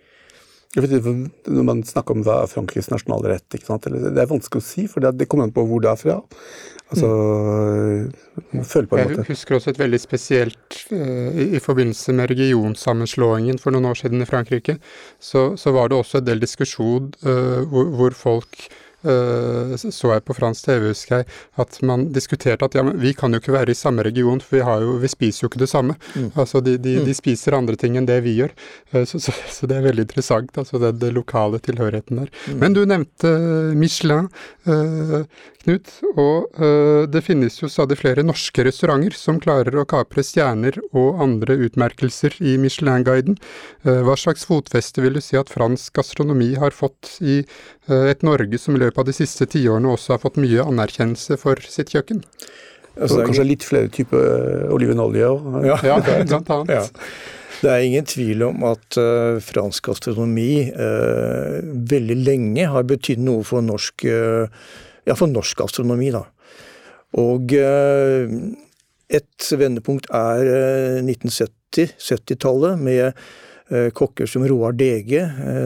Når 0.76 1.62
man 1.64 1.82
snakker 1.88 2.12
om 2.12 2.24
hva 2.26 2.42
Frankrikes 2.50 2.90
nasjonalrett, 2.92 3.46
det 3.48 3.62
er 3.64 4.28
vanskelig 4.28 4.60
å 4.60 4.64
si, 4.66 4.84
for 4.90 5.00
det 5.00 5.28
kommer 5.30 5.48
an 5.48 5.54
på 5.56 5.64
hvor 5.64 5.80
det 5.80 5.88
er 5.88 6.00
fra. 6.00 6.16
Altså, 6.86 7.08
føle 8.62 8.86
på 8.86 8.96
en 8.96 9.08
måte. 9.08 9.18
Jeg 9.18 9.26
husker 9.32 9.56
også 9.56 9.72
et 9.72 9.78
veldig 9.80 9.98
spesielt 9.98 10.76
uh, 10.92 11.34
i, 11.34 11.48
i, 11.56 11.60
forbindelse 11.62 12.14
med 12.14 12.30
regionsammenslåingen 12.30 13.58
for 13.58 13.74
noen 13.74 13.90
år 13.90 13.98
siden 13.98 14.22
i 14.22 14.28
Frankrike. 14.28 14.78
Så, 15.18 15.48
så 15.58 15.74
var 15.74 15.90
det 15.90 15.98
også 15.98 16.22
en 16.22 16.28
del 16.28 16.44
diskusjon 16.44 17.10
uh, 17.26 17.64
hvor, 17.66 17.90
hvor, 17.90 18.14
folk 18.14 18.68
Eh, 18.68 18.85
så 19.76 20.12
jeg 20.12 20.24
på 20.26 20.36
fransk 20.36 20.66
TV, 20.66 20.88
husker 20.90 21.20
jeg, 21.20 21.28
at 21.62 21.78
man 21.86 22.08
diskuterte 22.14 22.66
at 22.66 22.76
ja, 22.76 22.84
men 22.86 22.98
vi 23.00 23.12
kan 23.16 23.32
jo 23.34 23.40
ikke 23.42 23.54
være 23.54 23.72
i 23.72 23.78
samme 23.78 24.04
region, 24.06 24.40
for 24.42 24.58
vi, 24.58 24.62
jo, 24.84 24.96
vi 25.02 25.10
spiser 25.10 25.44
jo 25.44 25.50
ikke 25.50 25.62
det 25.62 25.70
samme. 25.70 25.96
Mm. 26.14 26.30
Altså 26.34 26.62
de, 26.64 26.76
de, 26.76 26.98
de, 27.00 27.12
mm. 27.12 27.18
spiser 27.18 27.56
andre 27.58 27.76
ting 27.80 27.98
enn 27.98 28.08
det 28.08 28.18
vi 28.26 28.36
gjør. 28.40 28.54
Eh, 28.92 29.04
så, 29.08 29.20
så, 29.22 29.34
så 29.52 29.68
det 29.70 29.78
er 29.78 29.88
veldig 29.88 30.06
interessant, 30.06 30.56
altså 30.58 30.80
det, 30.82 30.96
det 31.02 31.12
lokale 31.16 31.60
tilhørigheten 31.62 32.22
der. 32.22 32.32
Mm. 32.46 32.58
Men 32.62 32.76
du 32.76 32.82
nevnte 32.88 33.34
Michelin, 33.76 34.30
uh, 34.68 35.22
Knut, 35.66 35.90
og 36.14 36.60
uh, 36.60 37.04
det 37.10 37.24
finnes 37.26 37.56
jo 37.58 37.70
stadig 37.70 37.98
flere 37.98 38.24
norske 38.26 38.62
restauranter 38.66 39.16
som 39.18 39.40
klarer 39.42 39.74
å 39.74 39.86
kapre 39.88 40.22
stjerner 40.22 40.78
og 40.92 41.22
andre 41.22 41.56
utmerkelser 41.66 42.36
i 42.38 42.54
Michelin-guiden. 42.62 43.38
Uh, 43.86 44.04
hva 44.06 44.14
slags 44.18 44.46
fotfeste 44.46 45.02
vil 45.02 45.18
du 45.18 45.22
si 45.24 45.38
at 45.38 45.50
fransk 45.50 45.96
gastronomi 45.98 46.52
har 46.60 46.74
fått 46.76 47.16
i 47.18 47.40
et 47.86 48.22
Norge 48.26 48.58
som 48.58 48.76
i 48.76 48.80
løpet 48.82 48.98
av 49.02 49.08
de 49.08 49.14
siste 49.14 49.46
tiårene 49.50 49.92
også 49.94 50.16
har 50.16 50.22
fått 50.22 50.40
mye 50.42 50.64
anerkjennelse 50.66 51.38
for 51.40 51.60
sitt 51.70 51.92
kjøkken. 51.94 52.24
Altså, 52.96 53.20
kanskje 53.26 53.44
litt 53.44 53.64
flere 53.66 53.90
typer 53.92 54.22
eh, 54.24 54.68
olivenolje 54.72 55.28
òg? 55.28 55.48
Ja, 55.66 55.76
ja, 55.90 55.96
blant 56.00 56.52
annet. 56.52 56.72
Ja. 56.78 56.84
Det 57.56 57.72
er 57.72 57.84
ingen 57.86 58.04
tvil 58.08 58.42
om 58.44 58.64
at 58.68 58.98
uh, 59.00 59.38
fransk 59.40 59.88
gastronomi 59.88 60.68
uh, 60.76 61.56
veldig 61.88 62.18
lenge 62.20 62.66
har 62.68 62.84
betydd 62.88 63.22
noe 63.24 63.44
for 63.48 63.64
norsk, 63.64 64.04
uh, 64.04 64.44
ja, 65.08 65.16
for 65.16 65.32
norsk 65.32 65.62
gastronomi. 65.62 66.10
da. 66.12 66.26
Og 67.16 67.54
et 69.16 69.46
vendepunkt 69.56 70.10
er 70.12 70.42
1970, 71.00 71.94
70-tallet, 71.96 72.82
med 72.82 73.22
kokker 73.68 74.28
som 74.30 74.44
Roar 74.46 74.76
Dege, 74.78 75.24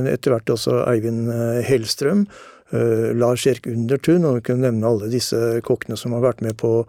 etter 0.08 0.32
hvert 0.32 0.54
også 0.54 0.78
Eivind 0.88 1.28
Hellstrøm, 1.66 2.24
Uh, 2.70 3.10
Lars 3.18 3.42
Erik 3.50 3.64
Undertun, 3.66 4.22
og 4.22 4.36
vi 4.36 4.42
kunne 4.46 4.68
nevne 4.68 4.86
alle 4.86 5.08
disse 5.10 5.58
kokkene 5.66 5.96
som 5.98 6.12
har 6.14 6.22
vært 6.22 6.42
med 6.46 6.54
på 6.60 6.84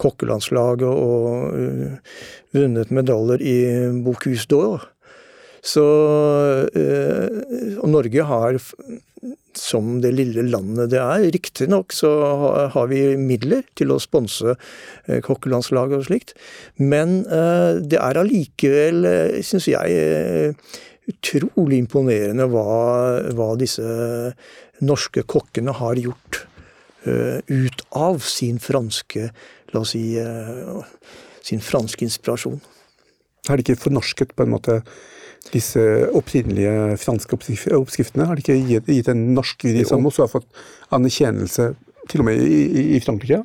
kokkelandslaget 0.00 0.88
og 0.88 1.52
vunnet 2.56 2.92
medaljer 2.94 3.44
i 3.44 3.56
Bocuse 4.00 4.48
d'Or. 4.48 4.86
Så 5.60 5.84
Norge 7.84 8.24
har, 8.30 8.56
som 9.60 10.00
det 10.02 10.12
lille 10.14 10.44
landet 10.46 10.90
det 10.92 11.00
er, 11.02 11.26
riktignok 11.34 11.94
så 11.96 12.10
har 12.74 12.90
vi 12.90 13.00
midler 13.20 13.64
til 13.78 13.94
å 13.94 14.00
sponse 14.02 14.56
kokkelandslaget 15.06 16.00
og 16.00 16.08
slikt, 16.08 16.34
men 16.76 17.22
det 17.24 18.00
er 18.00 18.20
allikevel, 18.20 19.06
syns 19.46 19.68
jeg, 19.70 20.54
utrolig 21.06 21.78
imponerende 21.84 22.48
hva, 22.50 22.66
hva 23.38 23.52
disse 23.60 23.86
norske 24.84 25.22
kokkene 25.28 25.76
har 25.78 26.00
gjort 26.00 26.42
ut 27.06 27.84
av 27.94 28.18
sin 28.26 28.58
franske 28.62 29.30
La 29.74 29.82
oss 29.82 29.92
si 29.96 30.14
sin 31.46 31.62
franske 31.62 32.06
inspirasjon. 32.06 32.58
Har 33.46 33.58
de 33.58 33.62
ikke 33.62 33.84
fornorsket 33.86 34.34
på 34.34 34.46
en 34.46 34.54
måte 34.54 34.80
disse 35.52 35.82
opprinnelige 36.16 36.96
franske 37.02 37.36
oppskriftene? 37.36 38.26
Har 38.28 38.38
de 38.38 38.44
ikke 38.44 38.80
gitt, 38.90 39.10
en 39.12 39.28
norsk 39.36 39.66
vri 39.68 39.84
som 39.88 40.06
også 40.06 40.26
har 40.26 40.32
fått 40.38 40.64
anerkjennelse 40.94 41.72
til 42.10 42.22
og 42.22 42.28
med 42.28 42.42
i, 42.42 42.62
i, 42.66 42.88
i 42.96 43.02
Frankrike? 43.04 43.42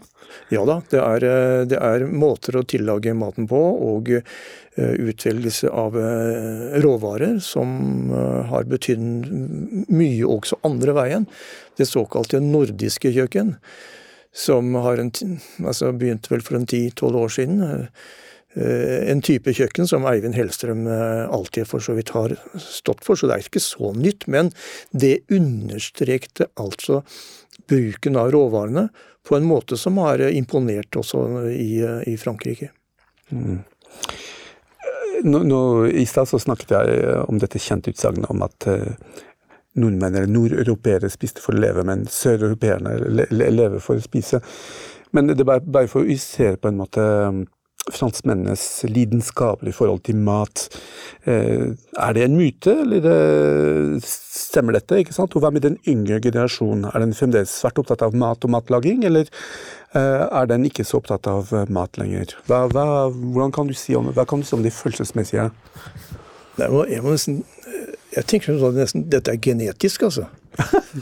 Ja 0.51 0.63
da, 0.67 0.79
det 0.91 0.99
er, 0.99 1.25
eh, 1.27 1.61
det 1.69 1.79
er, 1.79 2.05
måter 2.07 2.57
å 2.59 2.65
tillage 2.67 3.13
maten 3.17 3.47
på, 3.51 3.59
og 3.59 4.11
uh, 4.11 4.93
utvelgelse 5.09 5.71
av 5.71 5.95
uh, 5.99 6.77
råvarer 6.83 7.39
som 7.43 8.11
har 8.51 8.67
betydd 8.71 9.27
mye 9.91 10.27
også 10.27 10.61
andre 10.67 10.95
veien. 10.97 11.27
Det 11.79 11.87
såkalte 11.89 12.41
nordiske 12.43 13.13
kjøkken, 13.15 13.55
som 14.31 14.75
har 14.79 15.01
en, 15.03 15.11
altså 15.59 15.91
begynte 15.95 16.31
vel 16.31 16.43
for 16.45 16.59
en 16.59 16.67
ti-tolv 16.69 17.25
år 17.25 17.33
siden. 17.35 17.87
En 18.55 19.21
type 19.23 19.53
kjøkken 19.55 19.87
som 19.87 20.03
Eivind 20.09 20.35
Hellstrøm 20.35 20.83
alltid 20.87 21.69
for 21.69 21.83
så 21.83 21.95
vidt 21.95 22.11
har 22.11 22.33
stått 22.59 23.05
for, 23.05 23.15
så 23.15 23.29
det 23.29 23.37
er 23.37 23.45
ikke 23.45 23.63
så 23.63 23.93
nytt. 23.95 24.25
Men 24.27 24.51
det 24.91 25.21
understrekte 25.31 26.49
altså 26.59 26.99
bruken 27.71 28.19
av 28.19 28.33
råvarene 28.35 28.89
på 29.27 29.37
en 29.37 29.47
måte 29.47 29.79
som 29.79 30.01
har 30.03 30.23
imponert 30.27 30.99
også 30.99 31.23
i, 31.53 31.79
i 32.11 32.17
Frankrike. 32.19 32.73
Mm. 33.31 33.61
Nå, 35.23 35.43
nå, 35.47 35.61
I 35.87 36.05
stad 36.09 36.27
så 36.27 36.39
snakket 36.41 36.75
jeg 36.75 37.01
om 37.29 37.39
dette 37.39 37.61
kjente 37.61 37.93
utsagnet 37.93 38.31
om 38.33 38.43
at 38.43 38.67
nordmenn 39.79 40.15
eller 40.15 40.31
nordeuropeere 40.31 41.09
spiste 41.11 41.43
for 41.43 41.55
å 41.55 41.61
leve, 41.61 41.85
men 41.87 42.03
søreuropeerne 42.09 42.97
le, 43.21 43.27
lever 43.31 43.79
for 43.83 43.99
å 43.99 44.03
spise. 44.03 44.41
Men 45.15 45.31
det 45.31 45.43
er 45.43 45.63
bare, 45.63 45.87
for 45.91 46.03
å 46.03 46.07
illustrere 46.07 46.59
på 46.59 46.71
en 46.71 46.79
måte 46.79 47.05
franskmennenes 47.89 48.83
lidenskapelige 48.85 49.73
forhold 49.73 50.03
til 50.05 50.19
mat. 50.21 50.67
Eh, 51.25 51.73
er 51.97 52.13
det 52.13 52.25
en 52.25 52.37
myte, 52.37 52.75
eller 52.83 53.97
stemmer 54.05 54.77
dette? 54.77 54.99
ikke 55.01 55.15
sant? 55.15 55.33
Og 55.35 55.41
hva 55.41 55.51
med 55.53 55.65
den 55.65 55.79
yngre 55.89 56.21
generasjonen? 56.21 56.91
Er 56.91 57.01
den 57.01 57.15
fremdeles 57.17 57.53
svært 57.61 57.81
opptatt 57.81 58.03
av 58.05 58.13
mat 58.17 58.45
og 58.45 58.53
matlaging, 58.53 59.01
eller 59.09 59.25
eh, 59.25 60.25
er 60.27 60.51
den 60.51 60.67
ikke 60.69 60.85
så 60.85 60.99
opptatt 61.01 61.29
av 61.31 61.49
eh, 61.55 61.65
mat 61.73 61.97
lenger? 61.97 62.35
Hva, 62.49 62.67
hva, 62.69 63.49
kan 63.55 63.71
du 63.71 63.73
si 63.77 63.97
om, 63.97 64.11
hva 64.13 64.27
kan 64.29 64.43
du 64.43 64.47
si 64.47 64.55
om 64.57 64.65
det 64.65 64.75
følelsesmessige? 64.77 65.49
Må, 66.61 66.85
jeg 66.85 67.01
må 67.01 67.15
nesten 67.15 67.41
jeg 68.11 68.27
tenker 68.27 68.59
at 68.67 68.75
nesten, 68.75 69.05
Dette 69.07 69.31
er 69.31 69.39
genetisk, 69.39 70.03
altså. 70.03 70.25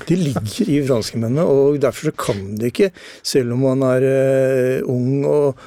De 0.06 0.14
ligger 0.14 0.70
i 0.70 0.78
franskmennene, 0.86 1.42
og 1.42 1.80
derfor 1.82 2.12
så 2.12 2.14
kan 2.22 2.44
de 2.60 2.70
ikke, 2.70 2.92
selv 3.26 3.56
om 3.56 3.64
man 3.66 3.82
er 3.88 4.84
ung 4.86 5.26
og, 5.26 5.58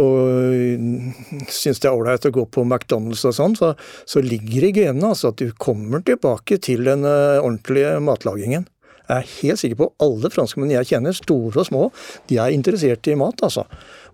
og 0.00 1.48
syns 1.52 1.82
det 1.82 1.88
er 1.90 1.96
ålreit 1.96 2.24
å 2.28 2.32
gå 2.32 2.46
på 2.48 2.64
McDonald's 2.64 3.26
og 3.28 3.36
sånn, 3.36 3.56
så, 3.58 3.72
så 4.08 4.22
ligger 4.24 4.64
det 4.64 4.70
i 4.70 4.76
genene 4.80 5.12
altså, 5.12 5.32
at 5.32 5.42
du 5.42 5.52
kommer 5.60 6.04
tilbake 6.06 6.56
til 6.64 6.86
den 6.88 7.04
uh, 7.04 7.42
ordentlige 7.42 7.98
matlagingen. 8.04 8.64
Jeg 9.02 9.18
er 9.18 9.30
helt 9.42 9.60
sikker 9.60 9.80
på 9.82 9.90
alle 10.00 10.30
franskmenn 10.32 10.72
jeg 10.72 10.88
kjenner, 10.94 11.16
store 11.16 11.64
og 11.64 11.68
små, 11.68 11.86
de 12.30 12.40
er 12.40 12.54
interessert 12.54 13.08
i 13.10 13.18
mat, 13.18 13.44
altså. 13.44 13.66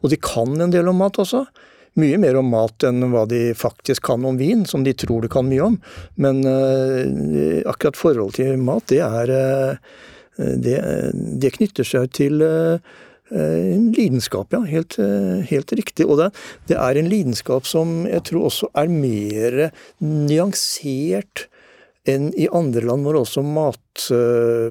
Og 0.02 0.10
de 0.10 0.18
kan 0.18 0.56
en 0.58 0.74
del 0.74 0.90
om 0.90 0.98
mat 0.98 1.20
også 1.22 1.44
mye 1.98 2.18
mer 2.20 2.36
om 2.38 2.50
mat 2.52 2.84
enn 2.86 3.08
hva 3.12 3.24
de 3.26 3.52
faktisk 3.58 4.04
kan 4.10 4.24
om 4.26 4.38
vin, 4.38 4.64
som 4.68 4.84
de 4.86 4.94
tror 4.94 5.24
de 5.24 5.30
kan 5.32 5.46
mye 5.48 5.64
om. 5.70 5.78
Men 6.20 6.42
uh, 6.46 7.62
akkurat 7.70 7.98
forholdet 7.98 8.40
til 8.40 8.62
mat, 8.62 8.86
det 8.90 9.02
er 9.04 9.34
uh, 9.34 9.98
det, 10.38 10.78
det, 11.42 11.54
knytter 11.56 11.86
seg 11.86 12.10
til 12.14 12.42
uh, 12.44 12.78
en 13.30 13.90
lidenskap, 13.92 14.54
ja. 14.54 14.62
Helt, 14.64 14.96
helt 15.50 15.72
riktig. 15.76 16.06
Og 16.08 16.16
det, 16.20 16.30
det, 16.70 16.78
er 16.80 16.96
en 16.96 17.10
lidenskap 17.10 17.66
som 17.68 18.06
jeg 18.08 18.24
tror 18.30 18.48
også 18.48 18.70
er 18.78 18.88
mer 18.92 19.58
nyansert 20.00 21.48
enn 22.08 22.30
i 22.40 22.48
andre 22.56 22.86
land 22.88 23.04
hvor 23.04 23.18
også 23.20 23.44
mat, 23.44 24.08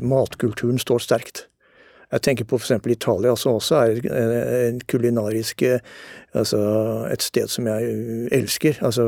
matkulturen 0.01 0.81
står 0.81 1.05
sterkt. 1.05 1.45
Jeg 2.07 2.23
tenker 2.23 2.47
på 2.47 2.57
f.eks. 2.57 2.71
Italia, 2.87 3.35
som 3.35 3.57
også 3.57 3.81
er 3.81 3.97
en 4.69 4.79
kulinarisk 4.87 5.65
Altså 6.37 6.59
et 7.11 7.23
sted 7.23 7.49
som 7.49 7.67
jeg 7.67 8.27
elsker. 8.35 8.79
Altså 8.85 9.07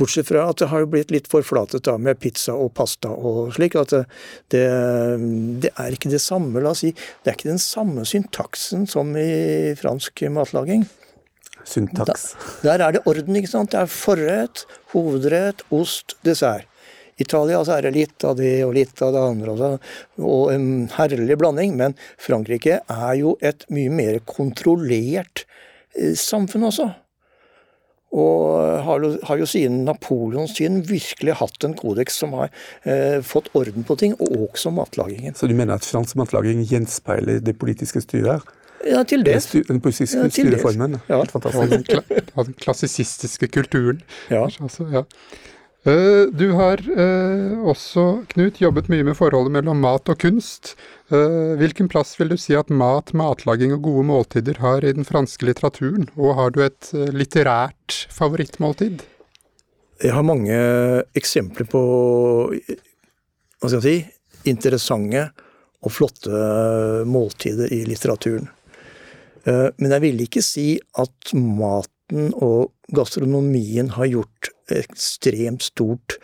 Bortsett 0.00 0.30
fra 0.30 0.46
at 0.48 0.60
det 0.62 0.70
har 0.70 0.86
blitt 0.90 1.12
litt 1.12 1.28
forflatet 1.30 1.84
da 1.84 1.96
med 2.00 2.18
pizza 2.22 2.54
og 2.56 2.72
pasta 2.76 3.12
og 3.12 3.52
slik. 3.56 3.76
At 3.78 3.92
det, 4.52 4.62
det, 5.62 5.72
er 5.74 5.96
ikke 5.96 6.12
det 6.12 6.22
samme, 6.24 6.62
la 6.62 6.72
oss 6.72 6.82
si. 6.86 6.94
Det 6.94 7.32
er 7.32 7.38
ikke 7.38 7.52
den 7.52 7.62
samme 7.62 8.06
syntaksen 8.08 8.88
som 8.90 9.12
i 9.18 9.74
fransk 9.80 10.24
matlaging. 10.32 10.86
Syntaks. 11.68 12.32
Da, 12.62 12.72
der 12.72 12.86
er 12.86 12.96
det 12.96 13.04
orden, 13.10 13.36
ikke 13.36 13.52
sant. 13.52 13.74
Det 13.74 13.82
er 13.82 13.92
forrett, 13.92 14.64
hovedrett, 14.94 15.62
ost, 15.76 16.16
dessert. 16.26 16.66
I 17.20 17.26
Italia 17.26 17.58
så 17.68 17.74
er 17.76 17.84
det 17.84 17.90
litt 17.98 18.24
av 18.24 18.38
det 18.38 18.62
og 18.64 18.72
litt 18.72 19.02
av 19.04 19.12
det 19.12 19.20
andre, 19.20 19.74
og 20.24 20.44
en 20.54 20.86
herlig 20.94 21.36
blanding. 21.36 21.76
Men 21.76 21.98
Frankrike 22.16 22.80
er 22.80 23.14
jo 23.20 23.34
et 23.44 23.68
mye 23.68 23.92
mer 23.92 24.22
kontrollert 24.24 25.44
Eh, 25.98 26.14
samfunn 26.14 26.68
også. 26.68 26.88
Og 28.10 28.82
har 28.82 29.04
jo, 29.04 29.12
har 29.22 29.38
jo 29.38 29.46
siden 29.46 29.84
Napoleons 29.86 30.56
tid 30.56 30.80
virkelig 30.88 31.36
hatt 31.38 31.66
en 31.66 31.76
kodeks 31.78 32.16
som 32.22 32.32
har 32.34 32.48
eh, 32.82 33.20
fått 33.22 33.52
orden 33.54 33.86
på 33.86 33.96
ting, 34.00 34.16
og 34.18 34.48
også 34.48 34.72
matlagingen. 34.74 35.36
Så 35.38 35.46
du 35.46 35.54
mener 35.54 35.78
at 35.78 35.86
fransk 35.86 36.18
matlaging 36.18 36.64
gjenspeiler 36.66 37.38
det 37.44 37.54
politiske 37.60 38.02
styret? 38.02 38.48
Ja, 38.86 39.02
til 39.04 39.22
dels. 39.24 39.46
Den 39.68 39.80
politiske 39.84 40.24
ja, 40.24 40.32
styreformen. 40.32 40.98
Ja. 41.10 41.20
Og 41.20 41.68
den, 41.70 41.84
kla 41.84 42.02
den 42.46 42.56
klassisistiske 42.58 43.50
kulturen. 43.52 44.00
Ja. 44.32 44.46
Altså, 44.48 44.88
ja. 44.90 45.04
Eh, 45.88 46.28
du 46.36 46.50
har 46.52 46.82
eh, 46.92 47.60
også, 47.64 48.26
Knut, 48.34 48.58
jobbet 48.60 48.90
mye 48.92 49.04
med 49.06 49.16
forholdet 49.16 49.54
mellom 49.54 49.80
mat 49.80 50.10
og 50.12 50.18
kunst. 50.20 50.74
Eh, 51.08 51.56
hvilken 51.56 51.88
plass 51.88 52.12
vil 52.20 52.34
du 52.34 52.36
si 52.40 52.52
at 52.58 52.68
mat, 52.68 53.14
matlaging 53.16 53.72
og 53.72 53.86
gode 53.86 54.04
måltider 54.10 54.60
har 54.60 54.84
i 54.84 54.92
den 54.92 55.08
franske 55.08 55.48
litteraturen, 55.48 56.10
og 56.20 56.36
har 56.36 56.52
du 56.52 56.60
et 56.66 56.92
litterært 57.16 58.02
favorittmåltid? 58.12 59.06
Jeg 60.04 60.16
har 60.16 60.24
mange 60.24 60.56
eksempler 61.16 61.68
på 61.68 61.80
hva 62.50 63.68
skal 63.68 63.80
jeg 63.80 63.84
si, 63.84 63.96
interessante 64.52 65.26
og 65.80 65.92
flotte 65.92 67.04
måltider 67.08 67.72
i 67.72 67.82
litteraturen. 67.88 68.48
Men 69.44 69.92
jeg 69.92 70.02
vil 70.04 70.22
ikke 70.24 70.42
si 70.44 70.66
at 71.00 71.32
maten 71.36 72.32
og 72.36 72.72
gastronomien 72.96 73.92
har 73.96 74.08
gjort 74.08 74.50
ekstremt 74.78 75.66
stort 75.66 76.18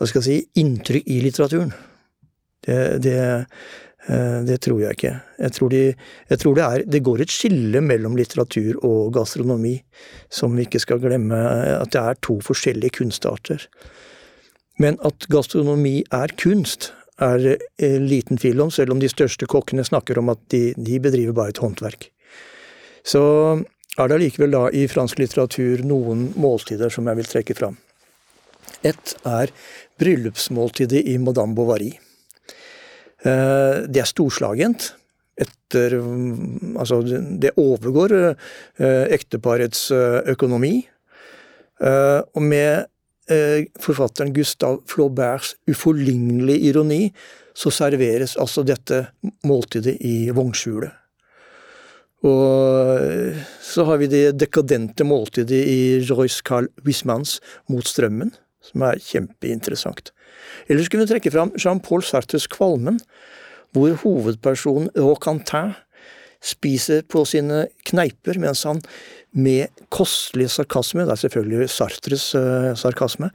hva 0.00 0.08
skal 0.08 0.22
jeg 0.24 0.26
si, 0.26 0.60
inntrykk 0.62 1.08
i 1.12 1.18
litteraturen. 1.20 1.72
Det, 2.64 2.76
det, 3.04 3.16
eh, 4.08 4.38
det 4.48 4.56
tror 4.64 4.78
jeg 4.80 4.96
ikke. 4.96 5.12
Jeg 5.44 5.54
tror, 5.56 5.72
de, 5.74 5.82
jeg 6.32 6.40
tror 6.40 6.56
det, 6.56 6.64
er, 6.64 6.84
det 6.88 7.02
går 7.04 7.20
et 7.20 7.34
skille 7.34 7.82
mellom 7.84 8.16
litteratur 8.16 8.78
og 8.80 9.12
gastronomi, 9.18 9.74
som 10.32 10.56
vi 10.56 10.64
ikke 10.64 10.80
skal 10.80 11.02
glemme 11.02 11.36
at 11.36 11.92
det 11.92 12.00
er 12.00 12.22
to 12.24 12.38
forskjellige 12.44 12.96
kunstarter. 12.96 13.66
Men 14.80 14.96
at 15.04 15.28
gastronomi 15.28 15.98
er 16.16 16.32
kunst, 16.40 16.94
er 17.20 17.60
liten 18.00 18.40
tvil 18.40 18.62
om, 18.64 18.70
selv 18.72 18.94
om 18.94 19.00
de 19.02 19.08
største 19.12 19.44
kokkene 19.44 19.84
snakker 19.84 20.16
om 20.22 20.32
at 20.32 20.40
de, 20.54 20.70
de 20.80 20.96
bedriver 21.04 21.36
bare 21.36 21.52
et 21.52 21.60
håndverk. 21.60 22.08
Så 23.04 23.20
er 23.98 24.08
det 24.08 24.16
allikevel 24.16 24.54
da 24.54 24.66
i 24.70 24.86
fransk 24.90 25.18
litteratur 25.18 25.82
noen 25.86 26.30
måltider 26.38 26.92
som 26.92 27.08
jeg 27.10 27.18
vil 27.20 27.30
trekke 27.30 27.56
fram. 27.58 27.78
Ett 28.86 29.16
er 29.28 29.50
bryllupsmåltidet 30.00 31.02
i 31.10 31.18
Madame 31.20 31.56
Bovary. 31.56 31.90
Eh, 33.20 33.82
det 33.90 34.02
er 34.02 34.08
storslagent. 34.08 34.94
Etter 35.40 35.94
Altså, 36.76 37.00
det 37.40 37.54
overgår 37.56 38.14
eh, 38.20 39.04
ekteparets 39.16 39.90
eh, 39.94 40.20
økonomi. 40.34 40.80
Og 41.80 42.42
med 42.44 42.90
forfatteren 43.80 44.34
Gustav 44.36 44.82
Flauberts 44.90 45.54
uforlignelige 45.70 46.66
ironi, 46.68 47.06
så 47.56 47.70
serveres 47.72 48.34
altså 48.36 48.66
dette 48.68 48.98
måltidet 49.48 49.94
i 50.04 50.28
vognskjulet. 50.34 50.99
Og 52.26 53.36
så 53.64 53.84
har 53.88 54.00
vi 54.02 54.10
det 54.12 54.24
dekadente 54.40 55.06
måltidet 55.08 55.62
i 55.64 55.80
Joyce 56.04 56.42
Carl 56.44 56.68
Wismans 56.84 57.38
Mot 57.72 57.86
strømmen, 57.88 58.34
som 58.60 58.84
er 58.84 59.00
kjempeinteressant. 59.00 60.12
Ellers 60.68 60.90
kunne 60.90 61.06
vi 61.06 61.14
trekke 61.14 61.32
fram 61.32 61.54
Jean-Paul 61.56 62.04
Sartres 62.04 62.48
Kvalmen, 62.50 63.00
hvor 63.72 63.94
hovedpersonen 64.02 64.90
Rocantin 64.98 65.72
spiser 66.44 67.04
på 67.08 67.24
sine 67.28 67.66
kneiper 67.88 68.40
mens 68.40 68.64
han 68.68 68.80
med 69.36 69.68
kostelig 69.92 70.48
sarkasme, 70.54 71.04
det 71.06 71.14
er 71.14 71.24
selvfølgelig 71.24 71.68
Sartres 71.70 72.30
uh, 72.34 72.72
sarkasme, 72.78 73.30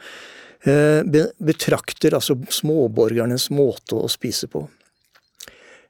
uh, 0.68 1.02
betrakter 1.46 2.18
altså 2.18 2.36
småborgernes 2.52 3.52
måte 3.54 3.98
å 4.02 4.10
spise 4.12 4.50
på. 4.52 4.66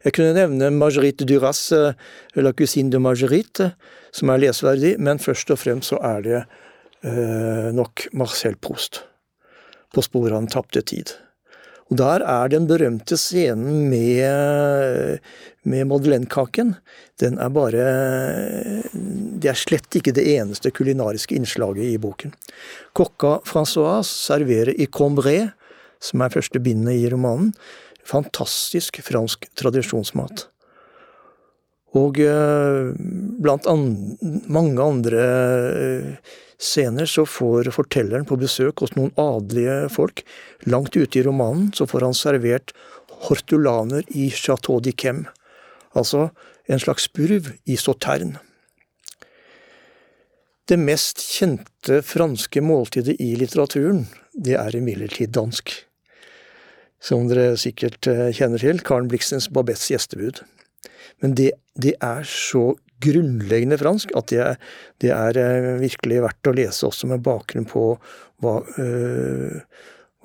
Jeg 0.06 0.13
kunne 0.13 0.36
nevne 0.38 0.70
Marguerite 0.70 1.26
Duras, 1.26 1.72
eh, 1.74 1.98
La 2.38 2.54
Cuisine 2.54 2.91
de 2.94 3.00
Marguerite, 3.02 3.72
som 4.13 4.30
er 4.30 4.44
lesverdig, 4.44 5.00
men 5.02 5.18
først 5.18 5.50
og 5.50 5.58
fremst 5.58 5.89
så 5.89 5.98
er 6.06 6.22
det 6.22 6.41
eh, 7.02 7.72
nok 7.74 8.06
Marcel 8.13 8.54
Proust, 8.62 9.02
på 9.89 10.04
sporet 10.06 10.36
av 10.36 10.44
den 10.44 10.52
tapte 10.54 10.84
tid. 10.86 11.15
Og 11.89 11.98
der 11.98 12.22
er 12.26 12.50
den 12.50 12.68
berømte 12.70 13.18
scenen 13.18 13.89
med, 13.89 15.20
med 15.70 15.89
madeleinekaken. 15.89 16.76
Den 17.22 17.38
er 17.38 17.52
bare 17.54 17.84
Det 19.38 19.52
er 19.52 19.58
slett 19.58 19.98
ikke 19.98 20.13
det 20.18 20.26
eneste 20.34 20.74
kulinariske 20.74 21.38
innslaget 21.38 21.86
i 21.94 22.00
boken. 22.02 22.34
Kokka 22.98 23.39
Francoise 23.46 24.10
serverer 24.10 24.74
i 24.74 24.89
Combray, 24.89 25.46
som 26.02 26.22
er 26.22 26.34
første 26.34 26.62
bindet 26.62 26.98
i 26.98 27.10
romanen, 27.10 27.54
fantastisk 28.06 29.02
fransk 29.06 29.48
tradisjonsmat. 29.58 30.48
Og 31.96 32.20
eh, 32.20 32.91
blant 33.41 33.68
an 33.72 33.86
mange 34.52 34.84
andre 34.84 35.22
eh, 35.24 36.34
scener 36.60 37.08
så 37.08 37.24
får 37.28 37.72
fortelleren 37.76 38.28
på 38.28 38.38
besøk 38.39 38.84
hos 38.84 38.96
noen 38.98 39.13
adelige 39.20 39.86
folk. 39.94 40.26
Langt 40.68 40.96
ute 40.96 41.20
i 41.20 41.24
romanen 41.26 41.72
så 41.76 41.88
får 41.88 42.08
han 42.08 42.18
servert 42.18 42.76
hortulaner 43.30 44.04
i 44.12 44.28
Chateau 44.32 44.82
de 44.82 44.91
d'Yquem. 44.91 45.24
Altså 45.96 46.30
en 46.68 46.82
slags 46.82 47.08
spurv 47.08 47.54
i 47.63 47.80
sauterne. 47.80 48.41
Det 50.65 50.80
mest 50.82 51.22
kjente 51.22 52.00
franske 52.02 52.62
måltidet 52.65 53.20
i 53.22 53.36
litteraturen, 53.38 54.08
det 54.34 54.56
er 54.58 54.76
imidlertid 54.76 55.30
dansk. 55.38 55.76
Som 57.06 57.28
dere 57.30 57.54
sikkert 57.62 58.10
eh, 58.10 58.32
kjenner 58.36 58.62
til, 58.62 58.82
Karen 58.86 59.10
Blixens 59.12 59.50
Babettes 59.54 59.91
gjestebud. 59.91 60.41
Men 61.24 61.36
det, 61.38 61.52
det, 61.80 61.96
er 62.04 62.26
så 62.28 62.74
grunnleggende 63.04 63.78
fransk 63.80 64.13
at 64.18 64.32
det 64.32 64.39
er, 64.41 64.62
det 65.04 65.12
er, 65.13 65.39
eh, 65.41 65.74
virkelig 65.84 66.24
verdt 66.26 66.50
å 66.50 66.56
lese 66.58 66.88
også 66.89 67.12
med 67.12 67.26
bakgrunn 67.26 67.68
på 67.70 67.91
hva, 68.44 68.56
øh, 68.82 69.60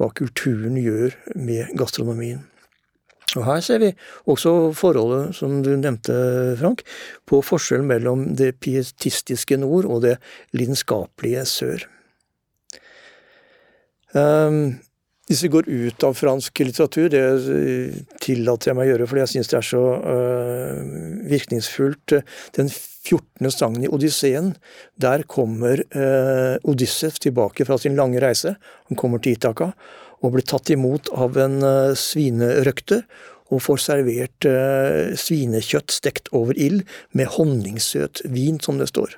hva 0.01 0.09
kulturen 0.16 0.79
gjør 0.81 1.16
med 1.37 1.75
gastronomien. 1.79 2.47
Og 3.38 3.45
Her 3.47 3.61
ser 3.62 3.79
vi 3.79 3.93
også 4.27 4.73
forholdet, 4.75 5.37
som 5.38 5.61
du 5.62 5.71
nevnte, 5.77 6.14
Frank, 6.59 6.83
på 7.31 7.38
forskjellen 7.47 7.87
mellom 7.87 8.25
det 8.35 8.57
pietistiske 8.59 9.61
nord 9.61 9.87
og 9.87 10.03
det 10.03 10.16
lidenskapelige 10.57 11.45
sør. 11.47 11.85
Um, 14.11 14.81
hvis 15.31 15.45
vi 15.45 15.51
går 15.55 15.69
ut 15.71 16.03
av 16.03 16.16
fransk 16.19 16.59
litteratur, 16.64 17.07
det 17.12 17.21
tillater 18.19 18.73
jeg 18.73 18.75
meg 18.75 18.88
å 18.88 18.90
gjøre 18.90 19.07
fordi 19.07 19.21
jeg 19.23 19.33
syns 19.37 19.51
det 19.53 19.59
er 19.61 19.66
så 19.69 19.83
øh, 20.11 20.81
virkningsfullt. 21.31 22.14
Den 22.57 22.71
14. 22.73 23.53
sangen 23.55 23.87
i 23.87 23.90
Odysseen, 23.95 24.57
der 24.99 25.23
kommer 25.31 25.85
øh, 25.87 26.57
Odysseus 26.66 27.23
tilbake 27.23 27.69
fra 27.69 27.79
sin 27.79 27.95
lange 27.95 28.19
reise. 28.19 28.57
Han 28.90 28.99
kommer 28.99 29.23
til 29.23 29.38
Itaka 29.38 29.71
og 30.19 30.35
blir 30.35 30.45
tatt 30.51 30.75
imot 30.75 31.12
av 31.14 31.38
en 31.38 31.61
øh, 31.62 31.95
svinerøkter. 31.95 33.07
Og 33.51 33.62
får 33.64 33.81
servert 33.83 34.47
eh, 34.47 35.09
svinekjøtt 35.19 35.90
stekt 35.90 36.29
over 36.38 36.55
ild 36.55 36.85
med 37.19 37.33
honningsøt 37.35 38.21
vin, 38.31 38.61
som 38.62 38.79
det 38.79 38.87
står. 38.93 39.16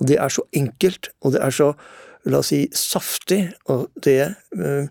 Og 0.00 0.08
det 0.08 0.16
er 0.16 0.32
så 0.32 0.46
enkelt, 0.56 1.10
og 1.20 1.34
det 1.34 1.42
er 1.44 1.52
så 1.52 1.74
la 2.26 2.40
oss 2.40 2.50
si, 2.52 2.62
saftig, 2.74 3.42
og 3.70 3.86
det 4.04 4.34
uh, 4.56 4.88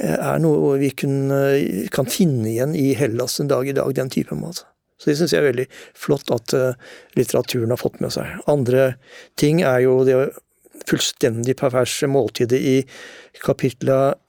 er 0.00 0.40
noe 0.42 0.76
vi 0.80 0.90
kun, 0.96 1.28
kan 1.94 2.08
finne 2.10 2.48
igjen 2.50 2.72
i 2.78 2.92
Hellas 2.98 3.38
en 3.40 3.50
dag 3.52 3.68
i 3.68 3.76
dag, 3.76 3.92
den 3.94 4.10
type 4.10 4.34
mat. 4.38 4.64
Så 4.98 5.10
det 5.10 5.18
syns 5.18 5.34
jeg 5.34 5.42
er 5.42 5.50
veldig 5.50 5.66
flott 5.98 6.30
at 6.34 6.54
litteraturen 7.18 7.70
har 7.74 7.80
fått 7.80 8.00
med 8.02 8.14
seg. 8.14 8.30
Andre 8.50 8.94
ting 9.38 9.62
er 9.62 9.84
jo 9.84 10.00
det 10.06 10.18
fullstendig 10.88 11.56
perverse 11.60 12.08
måltidet 12.10 12.60
i 12.60 12.76
kapitlet 13.44 14.20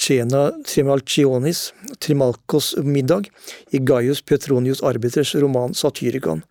Cena 0.00 0.50
Trimalcionis, 0.64 1.74
Trimalcos 1.98 2.76
middag, 2.76 3.28
i 3.70 3.78
Gaius 3.78 4.22
Petronius 4.22 4.82
Arbiters 4.82 5.34
roman 5.34 5.74
Satyricon 5.74 6.42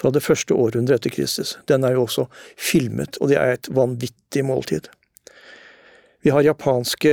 fra 0.00 0.10
det 0.10 0.24
første 0.24 0.54
århundret 0.54 0.98
etter 0.98 1.14
Kristus. 1.14 1.56
Den 1.70 1.86
er 1.86 1.94
jo 1.94 2.06
også 2.06 2.26
filmet, 2.58 3.20
og 3.20 3.30
det 3.30 3.38
er 3.38 3.54
et 3.54 3.70
vanvittig 3.70 4.42
måltid. 4.48 4.90
Vi 6.26 6.32
har 6.34 6.42
japanske 6.42 7.12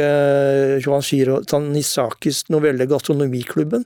Johanshiro 0.82 1.44
Tanisakis 1.46 2.48
novelle 2.50 2.88
Gastronomiklubben 2.90 3.86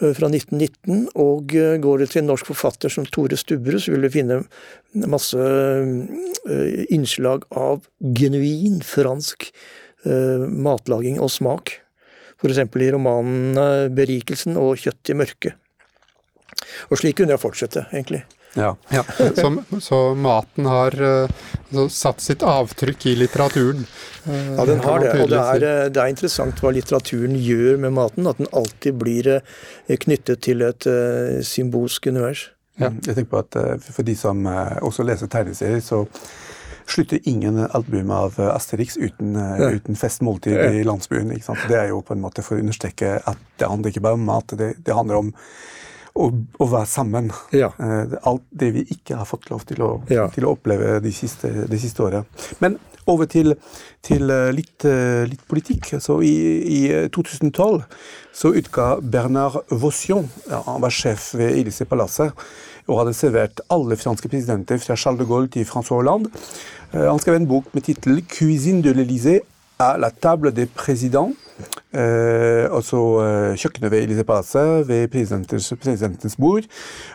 eh, 0.00 0.14
fra 0.16 0.30
1919, 0.32 1.10
og 1.20 1.52
eh, 1.52 1.76
går 1.84 2.00
det 2.00 2.08
til 2.14 2.22
en 2.22 2.32
norsk 2.32 2.48
forfatter 2.48 2.92
som 2.92 3.04
Tore 3.04 3.36
Stubberud, 3.36 3.82
så 3.84 3.92
vil 3.92 4.08
du 4.08 4.14
finne 4.14 4.40
masse 5.12 5.36
eh, 5.36 6.80
innslag 6.88 7.44
av 7.52 7.84
genuin 8.00 8.80
fransk 8.80 9.50
Eh, 10.00 10.44
matlaging 10.48 11.18
og 11.20 11.28
smak. 11.28 11.74
F.eks. 12.40 12.58
i 12.58 12.90
romanen 12.94 13.92
'Berikelsen' 13.92 14.56
og 14.56 14.78
'Kjøtt 14.80 15.12
i 15.12 15.16
mørket'. 15.20 15.56
Og 16.88 16.96
slik 16.96 17.18
kunne 17.18 17.36
jeg 17.36 17.42
fortsette, 17.42 17.84
egentlig. 17.92 18.24
Ja. 18.58 18.74
ja. 18.90 19.04
Så, 19.36 19.50
så, 19.80 19.98
maten 20.14 20.66
har 20.66 20.94
så 21.70 21.84
satt 21.92 22.20
sitt 22.24 22.42
avtrykk 22.42 23.06
i 23.06 23.12
litteraturen? 23.20 23.84
Uh, 24.26 24.56
ja, 24.56 24.64
den 24.66 24.82
har 24.82 25.04
det. 25.04 25.12
Og 25.22 25.30
det 25.30 25.38
er, 25.38 25.66
det 25.94 26.02
er, 26.02 26.10
interessant 26.10 26.58
hva 26.58 26.72
litteraturen 26.74 27.36
gjør 27.38 27.78
med 27.84 27.94
maten. 27.94 28.26
At 28.26 28.42
den 28.42 28.50
alltid 28.50 28.98
blir 28.98 29.30
knyttet 29.86 30.42
til 30.48 30.66
et 30.66 30.88
symbolsk 31.46 32.10
univers. 32.10 32.48
Ja. 32.80 32.90
Jeg 32.90 33.20
tenker 33.20 33.30
på 33.30 33.42
at 33.44 33.86
For 33.86 34.06
de 34.06 34.16
som 34.18 34.42
også 34.46 35.06
leser 35.06 35.30
tegneserier, 35.30 35.82
så 35.84 36.04
slutter 36.90 37.18
ingen 37.22 37.66
album 37.70 38.10
av 38.10 38.34
eh, 38.38 38.54
Asterix 38.54 38.96
uten, 38.96 39.36
eh, 39.36 39.58
ja. 39.60 39.70
uten 39.70 39.96
festmåltid 39.96 40.56
ja. 40.56 40.70
i 40.70 40.84
landsbyen. 40.84 41.32
Det 41.68 41.78
er 41.78 41.90
jo 41.92 42.02
på 42.02 42.16
en 42.16 42.22
måte 42.24 42.44
for 42.46 42.56
å 42.56 42.64
understreke 42.64 43.18
at 43.18 43.44
det 43.60 43.68
handler 43.68 43.92
ikke 43.92 44.04
bare 44.04 44.18
om 44.18 44.26
mat, 44.26 44.56
det, 44.58 44.72
det 44.84 44.96
handler 44.96 45.24
om 45.24 45.34
å, 46.26 46.66
være 46.66 46.86
sammen. 46.90 47.32
Ja. 47.56 47.72
Eh, 47.80 48.14
alt 48.28 48.46
det 48.50 48.70
vi 48.76 48.86
ikke 48.96 49.18
har 49.20 49.28
fått 49.28 49.50
lov 49.52 49.66
til 49.68 49.82
å, 49.86 49.90
til 50.08 50.46
å 50.46 50.54
oppleve 50.54 50.98
de 51.04 51.12
siste, 51.14 51.50
de 51.70 51.80
siste 51.80 52.04
åra. 52.06 52.22
Men 52.62 52.78
over 53.10 53.26
til, 53.26 53.56
til 54.06 54.30
litt, 54.54 54.84
litt, 55.26 55.44
politikk. 55.50 55.96
Så 55.98 56.20
i, 56.22 56.34
i 56.62 56.80
2012 57.10 57.80
så 58.36 58.52
utga 58.54 58.92
Bernard 59.02 59.64
Vaution, 59.72 60.28
han 60.50 60.84
var 60.84 60.94
sjef 60.94 61.32
ved 61.40 61.56
Élysée-palasset, 61.58 62.36
og 62.90 63.02
hadde 63.02 63.14
servert 63.16 63.62
alle 63.72 63.98
franske 63.98 64.28
presidenter 64.30 64.80
fra 64.82 64.96
Charles 64.98 65.22
de 65.22 65.28
Gaulle 65.28 65.50
til 65.52 65.66
François 65.68 66.00
Hollande. 66.00 66.30
Eh, 66.92 67.06
han 67.06 67.20
skrev 67.22 67.38
en 67.38 67.48
bok 67.50 67.70
med 67.74 67.86
tittelen 67.86 68.22
'Cuisine 68.26 68.82
de 68.82 68.92
l'Élysée 68.92 69.40
à 69.78 69.96
la 69.96 70.10
table 70.10 70.52
des 70.52 70.66
présidents'. 70.66 71.34
Eh, 71.90 72.66
altså 72.70 72.98
kjøkkenet 73.58 73.90
ved 73.92 74.04
Élysée-palasset, 74.04 74.86
ved 74.88 75.08
presidentens 75.10 76.36
bord. 76.40 76.68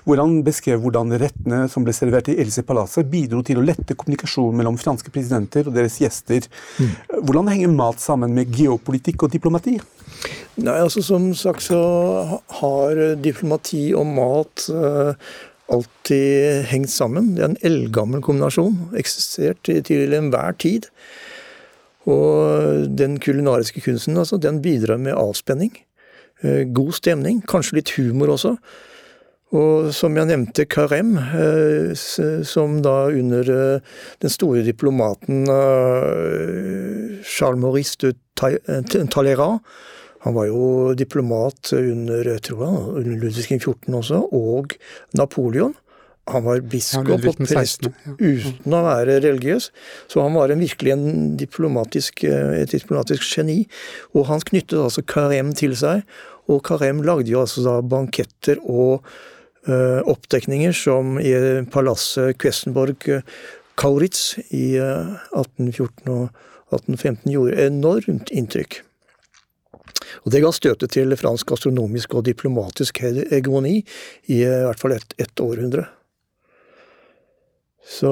Hvor 0.03 0.21
han 0.21 0.37
beskrev 0.45 0.81
hvordan 0.83 1.15
rettene 1.21 1.63
som 1.71 1.85
ble 1.87 1.95
servert 1.95 2.29
i 2.31 2.37
Élysée-palasset, 2.41 3.07
bidro 3.11 3.41
til 3.45 3.61
å 3.61 3.65
lette 3.65 3.95
kommunikasjonen 3.95 4.59
mellom 4.59 4.79
franske 4.81 5.13
presidenter 5.13 5.69
og 5.69 5.75
deres 5.77 5.97
gjester. 6.01 6.47
Mm. 6.79 6.93
Hvordan 7.21 7.51
henger 7.53 7.75
mat 7.75 8.03
sammen 8.03 8.35
med 8.35 8.53
geopolitikk 8.55 9.27
og 9.27 9.35
diplomati? 9.35 9.77
Nei, 10.55 10.77
altså 10.79 11.03
Som 11.03 11.33
sagt 11.35 11.65
så 11.67 11.81
har 12.61 13.01
diplomati 13.21 13.89
og 13.97 14.07
mat 14.15 14.69
eh, 14.71 15.35
alltid 15.71 16.65
hengt 16.71 16.91
sammen. 16.93 17.33
Det 17.35 17.43
er 17.43 17.51
en 17.53 17.61
eldgammel 17.65 18.23
kombinasjon. 18.25 18.77
Eksistert 18.97 19.61
til, 19.65 19.81
til 19.85 20.13
enhver 20.15 20.55
tid. 20.61 20.89
Og 22.05 22.85
den 22.97 23.17
kulinariske 23.21 23.81
kunsten 23.81 24.17
altså, 24.17 24.37
den 24.37 24.61
bidrar 24.61 24.99
med 25.01 25.17
avspenning. 25.17 25.73
Eh, 26.43 26.63
god 26.63 26.93
stemning. 26.99 27.41
Kanskje 27.47 27.79
litt 27.79 27.95
humor 27.97 28.35
også. 28.35 28.55
Og 29.55 29.91
som 29.95 30.17
jeg 30.17 30.27
nevnte, 30.27 30.65
Carême, 30.67 31.21
eh, 31.39 31.93
som 32.45 32.81
da 32.85 33.07
under 33.07 33.51
eh, 33.55 33.97
den 34.21 34.33
store 34.33 34.65
diplomaten 34.65 35.45
Charles 37.25 37.61
Maurice 37.61 37.97
de 38.01 38.13
Talleyrand 38.35 39.61
han 40.25 40.33
var 40.33 40.47
jo 40.49 40.93
diplomat 40.97 41.69
under 41.77 42.25
tror 42.41 42.61
jeg, 42.65 43.17
Ludvig 43.21 43.59
14 43.61 43.93
også, 43.93 44.23
og 44.33 44.73
Napoleon. 45.13 45.75
Han 46.31 46.45
var 46.47 46.63
biskop 46.65 47.11
ja, 47.11 47.17
og 47.29 47.41
prest 47.45 47.85
ja. 47.85 47.91
uten 48.17 48.73
å 48.73 48.81
være 48.87 49.19
religiøs, 49.21 49.67
så 50.09 50.23
han 50.25 50.33
var 50.33 50.49
en 50.49 50.63
virkelig 50.63 50.95
en 50.95 51.35
diplomatisk, 51.37 52.23
eh, 52.25 52.55
et 52.63 52.73
diplomatisk 52.73 53.27
geni. 53.29 53.59
Og 54.17 54.25
han 54.31 54.41
knyttet 54.41 54.79
altså 54.81 55.05
Karem 55.05 55.53
til 55.57 55.75
seg, 55.77 56.01
og 56.49 56.63
Karem 56.65 57.03
lagde 57.05 57.29
jo 57.29 57.43
altså 57.43 57.61
da 57.65 57.75
banketter 57.85 58.57
og 58.61 59.05
uh, 59.69 60.01
oppdekninger 60.05 60.73
som 60.77 61.19
i 61.21 61.33
palasset 61.73 62.37
Questenborg 62.41 63.07
uh, 63.09 63.23
Kauritz 63.81 64.35
i 64.53 64.75
uh, 64.77 65.15
1814 65.33 66.11
og 66.13 66.27
1815 66.73 67.33
gjorde 67.33 67.65
enormt 67.65 68.33
inntrykk. 68.33 68.81
Og 70.25 70.31
Det 70.33 70.41
ga 70.41 70.51
støtet 70.53 70.93
til 70.95 71.13
fransk 71.17 71.53
astronomisk 71.53 72.15
og 72.17 72.25
diplomatisk 72.25 73.01
hegemoni 73.03 73.77
i 74.31 74.41
i 74.41 74.47
hvert 74.47 74.81
fall 74.81 74.97
ett 74.97 75.13
et 75.21 75.41
århundre. 75.41 75.85
Så 77.85 78.11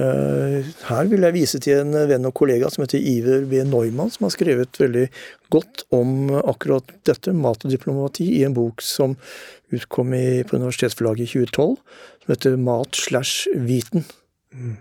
uh, 0.00 0.70
her 0.88 1.10
vil 1.10 1.26
jeg 1.26 1.36
vise 1.36 1.60
til 1.62 1.82
en 1.82 1.96
venn 2.08 2.28
og 2.28 2.34
kollega 2.38 2.70
som 2.72 2.84
heter 2.84 3.02
Iver 3.02 3.46
B. 3.50 3.62
Neumann, 3.68 4.12
som 4.12 4.26
har 4.26 4.34
skrevet 4.34 4.80
veldig 4.80 5.06
godt 5.52 5.84
om 5.94 6.32
akkurat 6.40 6.94
dette, 7.08 7.34
mat 7.36 7.66
og 7.66 7.74
diplomati, 7.74 8.30
i 8.38 8.46
en 8.48 8.56
bok 8.56 8.84
som 8.84 9.16
utkom 9.72 10.14
i, 10.16 10.42
på 10.48 10.56
Universitetsforlaget 10.60 11.26
i 11.26 11.44
2012, 11.46 11.76
som 12.24 12.32
heter 12.34 12.56
Mat 12.60 12.96
slash 12.96 13.52
viten. 13.68 14.06
Mm. 14.52 14.78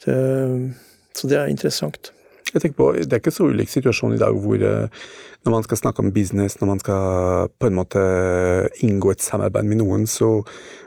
Så, 0.00 0.16
så 1.16 1.28
det 1.28 1.36
er 1.36 1.52
interessant. 1.52 2.12
Jeg 2.54 2.62
tenker 2.62 2.76
på, 2.76 2.92
Det 2.98 3.12
er 3.12 3.22
ikke 3.22 3.34
så 3.34 3.48
ulik 3.50 3.70
situasjon 3.70 4.16
i 4.16 4.20
dag 4.20 4.34
hvor 4.34 4.62
eh, 4.62 4.88
når 5.44 5.54
man 5.54 5.64
skal 5.64 5.78
snakke 5.80 6.02
om 6.04 6.12
business, 6.12 6.58
når 6.60 6.68
man 6.68 6.80
skal 6.82 7.48
på 7.56 7.68
en 7.70 7.76
måte 7.78 8.00
inngå 8.84 9.14
et 9.14 9.24
samarbeid 9.24 9.64
med 9.64 9.80
noen, 9.80 10.04
så 10.10 10.42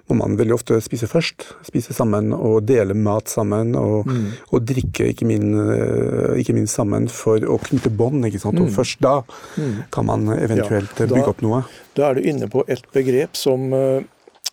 må 0.09 0.17
man 0.19 0.37
veldig 0.37 0.53
ofte 0.53 0.77
spise 0.83 1.09
først. 1.09 1.47
Spise 1.65 1.95
sammen 1.95 2.33
og 2.35 2.67
dele 2.69 2.93
mat 2.93 3.31
sammen, 3.31 3.73
og, 3.79 4.05
mm. 4.05 4.27
og 4.53 4.67
drikke 4.69 5.09
ikke, 5.09 5.25
min, 5.29 5.55
eh, 5.57 6.37
ikke, 6.43 6.53
minst 6.57 6.77
sammen 6.77 7.09
for 7.09 7.41
å 7.41 7.57
knytte 7.65 7.89
bånd. 7.89 8.27
ikke 8.29 8.43
sant? 8.43 8.61
Og 8.61 8.69
mm. 8.69 8.75
først 8.77 9.01
da 9.01 9.15
mm. 9.57 9.75
kan 9.95 10.09
man 10.11 10.29
eventuelt 10.37 10.93
ja, 10.99 11.07
da, 11.07 11.11
bygge 11.15 11.33
opp 11.33 11.43
noe. 11.45 11.63
Da 11.97 12.11
er 12.11 12.19
du 12.19 12.29
inne 12.29 12.51
på 12.51 12.65
et 12.69 12.85
begrep 12.93 13.39
som 13.39 13.71
øh, 13.73 14.01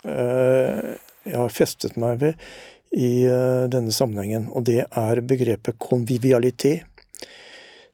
jeg 0.01 1.37
har 1.37 1.53
festet 1.53 2.01
meg 2.01 2.23
ved 2.23 2.51
i 2.91 3.23
denne 3.71 3.93
sammenhengen, 3.95 4.49
og 4.51 4.65
det 4.67 4.81
er 4.83 5.21
begrepet 5.23 5.77
konvivialitet 5.79 6.90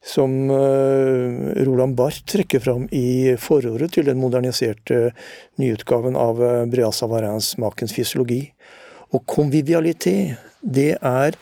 som 0.06 0.50
uh, 0.50 1.64
Roland 1.66 1.96
Barth 1.98 2.22
trekker 2.30 2.62
fram 2.62 2.86
i 2.94 3.34
forordet 3.42 3.90
til 3.96 4.06
den 4.06 4.20
moderniserte 4.22 5.10
nyutgaven 5.60 6.16
av 6.18 6.38
uh, 6.42 6.64
Breas 6.70 7.02
Savarins 7.02 7.56
'Makens 7.58 7.94
fysiologi'. 7.96 8.52
Og 9.14 9.26
konvivialitet, 9.26 10.38
det 10.62 10.98
er 10.98 11.36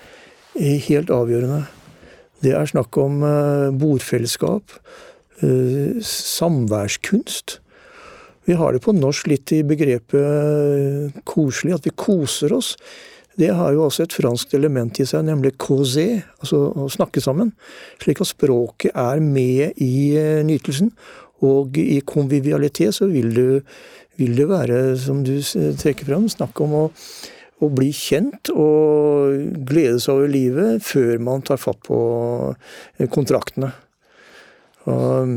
helt 0.55 1.11
avgjørende. 1.11 1.65
Det 2.45 2.53
er 2.53 2.67
snakk 2.69 2.97
om 3.01 3.25
bordfellesskap, 3.81 4.75
samværskunst. 6.05 7.59
Vi 8.45 8.53
har 8.61 8.77
det 8.77 8.83
på 8.85 8.93
norsk 8.93 9.31
litt 9.33 9.53
i 9.57 9.63
begrepet 9.65 11.17
koselig, 11.25 11.73
at 11.79 11.89
vi 11.89 11.97
koser 11.97 12.53
oss 12.53 12.77
det 13.41 13.51
har 13.59 13.73
jo 13.75 13.85
også 13.89 14.05
et 14.05 14.15
franskt 14.15 14.55
element 14.55 15.01
i 15.03 15.07
seg, 15.09 15.25
nemlig 15.27 15.57
causer, 15.59 16.23
altså 16.39 16.61
å 16.85 16.87
snakke 16.93 17.23
sammen. 17.23 17.51
Slik 18.03 18.23
at 18.23 18.31
språket 18.31 18.95
er 18.95 19.23
med 19.25 19.81
i 19.83 20.15
eh, 20.19 20.43
nytelsen. 20.47 20.93
Og 21.45 21.77
i 21.81 21.99
konvivialitet 22.07 22.95
så 22.95 23.09
vil 23.11 23.33
det, 23.35 23.65
vil 24.21 24.39
det 24.39 24.47
være, 24.49 24.79
som 25.01 25.25
du 25.27 25.35
trekker 25.43 26.07
fram, 26.09 26.29
snakk 26.31 26.63
om 26.63 26.77
å, 26.79 26.85
å, 27.59 27.71
bli 27.75 27.91
kjent 27.97 28.53
og 28.55 29.35
glede 29.67 29.99
seg 30.01 30.15
over 30.15 30.31
livet 30.31 30.87
før 30.87 31.19
man 31.27 31.45
tar 31.45 31.61
fatt 31.61 31.83
på 31.91 31.99
eh, 32.55 33.11
kontraktene. 33.11 33.75
Og 34.87 35.37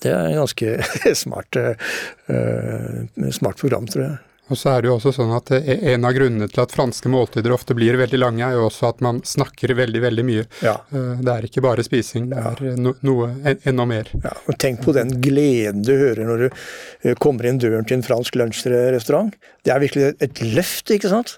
det 0.00 0.14
er 0.14 0.30
en 0.30 0.42
ganske 0.44 0.74
smart, 1.24 1.56
uh, 1.58 3.30
smart 3.34 3.58
program, 3.60 3.88
tror 3.90 4.06
jeg. 4.06 4.18
Og 4.50 4.58
så 4.58 4.72
er 4.72 4.82
det 4.82 4.90
jo 4.90 4.96
også 4.96 5.12
sånn 5.14 5.30
at 5.34 5.52
En 5.54 6.06
av 6.06 6.14
grunnene 6.16 6.48
til 6.50 6.62
at 6.64 6.72
franske 6.74 7.10
måltider 7.12 7.54
ofte 7.54 7.76
blir 7.78 7.98
veldig 8.00 8.18
lange, 8.18 8.42
er 8.46 8.58
jo 8.58 8.66
også 8.66 8.90
at 8.90 9.02
man 9.04 9.20
snakker 9.26 9.74
veldig 9.78 10.02
veldig 10.02 10.24
mye. 10.26 10.46
Ja. 10.64 10.76
Eh, 10.90 11.22
det 11.22 11.34
er 11.34 11.46
ikke 11.46 11.62
bare 11.64 11.84
spising, 11.86 12.30
det 12.32 12.42
er 12.50 12.78
no, 12.80 12.94
noe 13.06 13.30
enda 13.58 13.86
mer. 13.88 14.10
Ja, 14.24 14.34
og 14.46 14.58
Tenk 14.60 14.82
på 14.84 14.94
den 14.96 15.14
gleden 15.22 15.84
du 15.86 15.94
hører 15.94 16.26
når 16.26 16.44
du 16.44 16.46
eh, 16.48 17.16
kommer 17.22 17.48
inn 17.48 17.60
døren 17.62 17.86
til 17.86 18.00
en 18.00 18.06
fransk 18.06 18.38
lunsjrestaurant. 18.40 19.36
Det 19.64 19.74
er 19.74 19.82
virkelig 19.82 20.14
et 20.18 20.42
løft, 20.56 20.90
ikke 20.92 21.12
sant? 21.12 21.36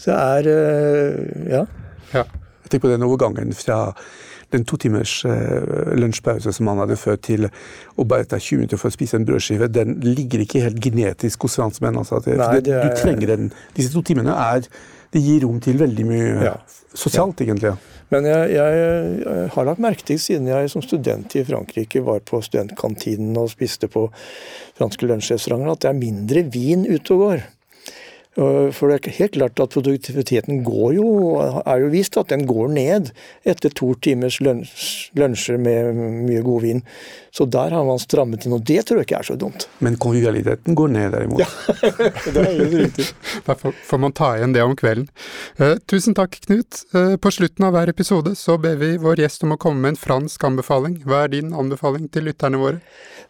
Så 0.00 0.12
det 0.12 0.20
er 0.20 0.52
eh, 0.52 1.56
ja. 1.58 1.64
ja. 2.14 2.26
Tenk 2.68 2.86
på 2.86 2.92
den 2.92 3.04
overgangen 3.06 3.52
fra 3.56 3.84
den 4.52 4.66
to 4.68 4.78
timers 4.80 5.18
uh, 5.28 5.94
lunsjpause 5.98 6.52
som 6.54 6.70
han 6.70 6.82
hadde 6.84 6.98
ført 7.00 7.24
til 7.28 7.48
å 7.48 8.06
bare 8.08 8.28
ta 8.28 8.40
20 8.40 8.62
minutter 8.62 8.80
for 8.80 8.92
å 8.92 8.94
spise 8.94 9.18
en 9.18 9.26
brødskive, 9.28 9.70
den 9.72 9.98
ligger 10.04 10.44
ikke 10.44 10.64
helt 10.64 10.80
genetisk 10.84 11.48
hos 11.48 11.58
franskmenn. 11.60 11.98
Altså, 12.00 12.20
Nei, 12.26 12.60
det, 12.64 12.76
er, 12.76 12.88
du 12.88 13.00
trenger 13.00 13.34
den. 13.34 13.52
Disse 13.76 13.94
to 13.94 14.04
timene 14.06 14.36
er 14.36 14.68
Det 15.12 15.20
gir 15.20 15.42
rom 15.44 15.58
til 15.60 15.76
veldig 15.76 16.04
mye 16.08 16.28
ja. 16.40 16.52
sosialt, 16.96 17.42
ja. 17.42 17.44
egentlig. 17.44 17.74
Men 18.12 18.24
jeg, 18.28 18.52
jeg, 18.56 19.48
har 19.52 19.66
lagt 19.68 19.82
merke 19.84 20.06
til, 20.08 20.16
siden 20.20 20.48
jeg 20.48 20.70
som 20.72 20.84
student 20.84 21.36
i 21.36 21.44
Frankrike 21.44 22.00
var 22.04 22.22
på 22.24 22.40
studentkantinen 22.44 23.36
og 23.40 23.50
spiste 23.52 23.88
på 23.92 24.06
franske 24.78 25.08
lunsjrestauranter, 25.08 25.72
at 25.72 25.84
det 25.84 25.90
er 25.90 26.00
mindre 26.00 26.44
vin 26.52 26.86
ute 26.88 27.12
og 27.12 27.26
går. 27.26 27.44
For 28.34 28.88
det 28.88 28.94
er 28.96 29.16
helt 29.18 29.34
klart 29.36 29.60
at 29.60 29.74
produktiviteten 29.74 30.62
går 30.64 30.94
jo, 30.96 31.08
er 31.66 31.82
jo 31.82 31.90
vist 31.92 32.16
at 32.16 32.30
den 32.32 32.46
går 32.48 32.70
ned 32.72 33.10
etter 33.44 33.74
to 33.76 33.90
timers 34.00 34.38
lunsjer 34.40 35.60
med 35.60 36.00
mye 36.28 36.40
god 36.46 36.64
vin. 36.64 36.80
Så 37.32 37.46
der 37.48 37.72
har 37.72 37.84
man 37.88 38.00
strammet 38.00 38.44
inn, 38.44 38.52
og 38.52 38.64
det 38.68 38.82
tror 38.84 38.98
jeg 39.00 39.06
ikke 39.06 39.18
er 39.22 39.28
så 39.30 39.36
dumt. 39.40 39.64
Men 39.80 39.94
konvivialiteten 40.00 40.76
går 40.76 40.90
ned, 40.92 41.14
derimot. 41.14 41.40
Ja, 41.40 41.48
det 42.34 42.42
er 42.42 42.50
helt 42.58 42.74
riktig. 42.76 43.06
Da 43.46 43.56
får 43.56 44.00
man 44.00 44.12
ta 44.12 44.34
igjen 44.36 44.52
det 44.52 44.64
om 44.64 44.74
kvelden. 44.76 45.06
Uh, 45.60 45.78
tusen 45.88 46.16
takk, 46.16 46.36
Knut. 46.44 46.82
Uh, 46.92 47.16
på 47.16 47.32
slutten 47.32 47.64
av 47.64 47.72
hver 47.72 47.88
episode 47.88 48.34
så 48.36 48.58
ber 48.60 48.76
vi 48.80 48.94
vår 49.00 49.24
gjest 49.24 49.46
om 49.46 49.56
å 49.56 49.60
komme 49.60 49.80
med 49.80 49.94
en 49.94 50.02
fransk 50.02 50.44
anbefaling. 50.44 50.98
Hva 51.08 51.24
er 51.24 51.32
din 51.32 51.56
anbefaling 51.56 52.10
til 52.12 52.28
lytterne 52.28 52.60
våre? 52.60 52.82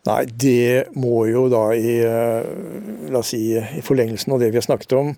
Nei, 0.08 0.24
det 0.26 0.90
må 0.98 1.28
jo 1.30 1.46
da 1.46 1.62
i, 1.78 2.00
la 2.02 3.20
oss 3.20 3.30
si, 3.30 3.54
i 3.54 3.82
forlengelsen 3.86 4.34
av 4.34 4.42
det 4.42 4.48
vi 4.50 4.58
har 4.58 4.66
snakket 4.66 4.91
om, 4.98 5.14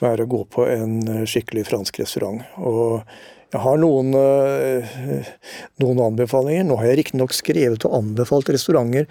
være 0.00 0.26
å 0.26 0.30
gå 0.30 0.44
på 0.54 0.68
en 0.70 1.26
skikkelig 1.28 1.66
fransk 1.68 2.00
restaurant. 2.02 2.44
Og 2.58 3.02
jeg 3.48 3.62
har 3.64 3.78
noen, 3.80 4.10
eh, 4.12 5.28
noen 5.80 6.00
anbefalinger. 6.04 6.66
Nå 6.68 6.76
har 6.76 6.90
jeg 6.90 6.98
riktignok 6.98 7.32
skrevet 7.32 7.86
og 7.88 7.94
anbefalt 7.96 8.50
restauranter 8.52 9.06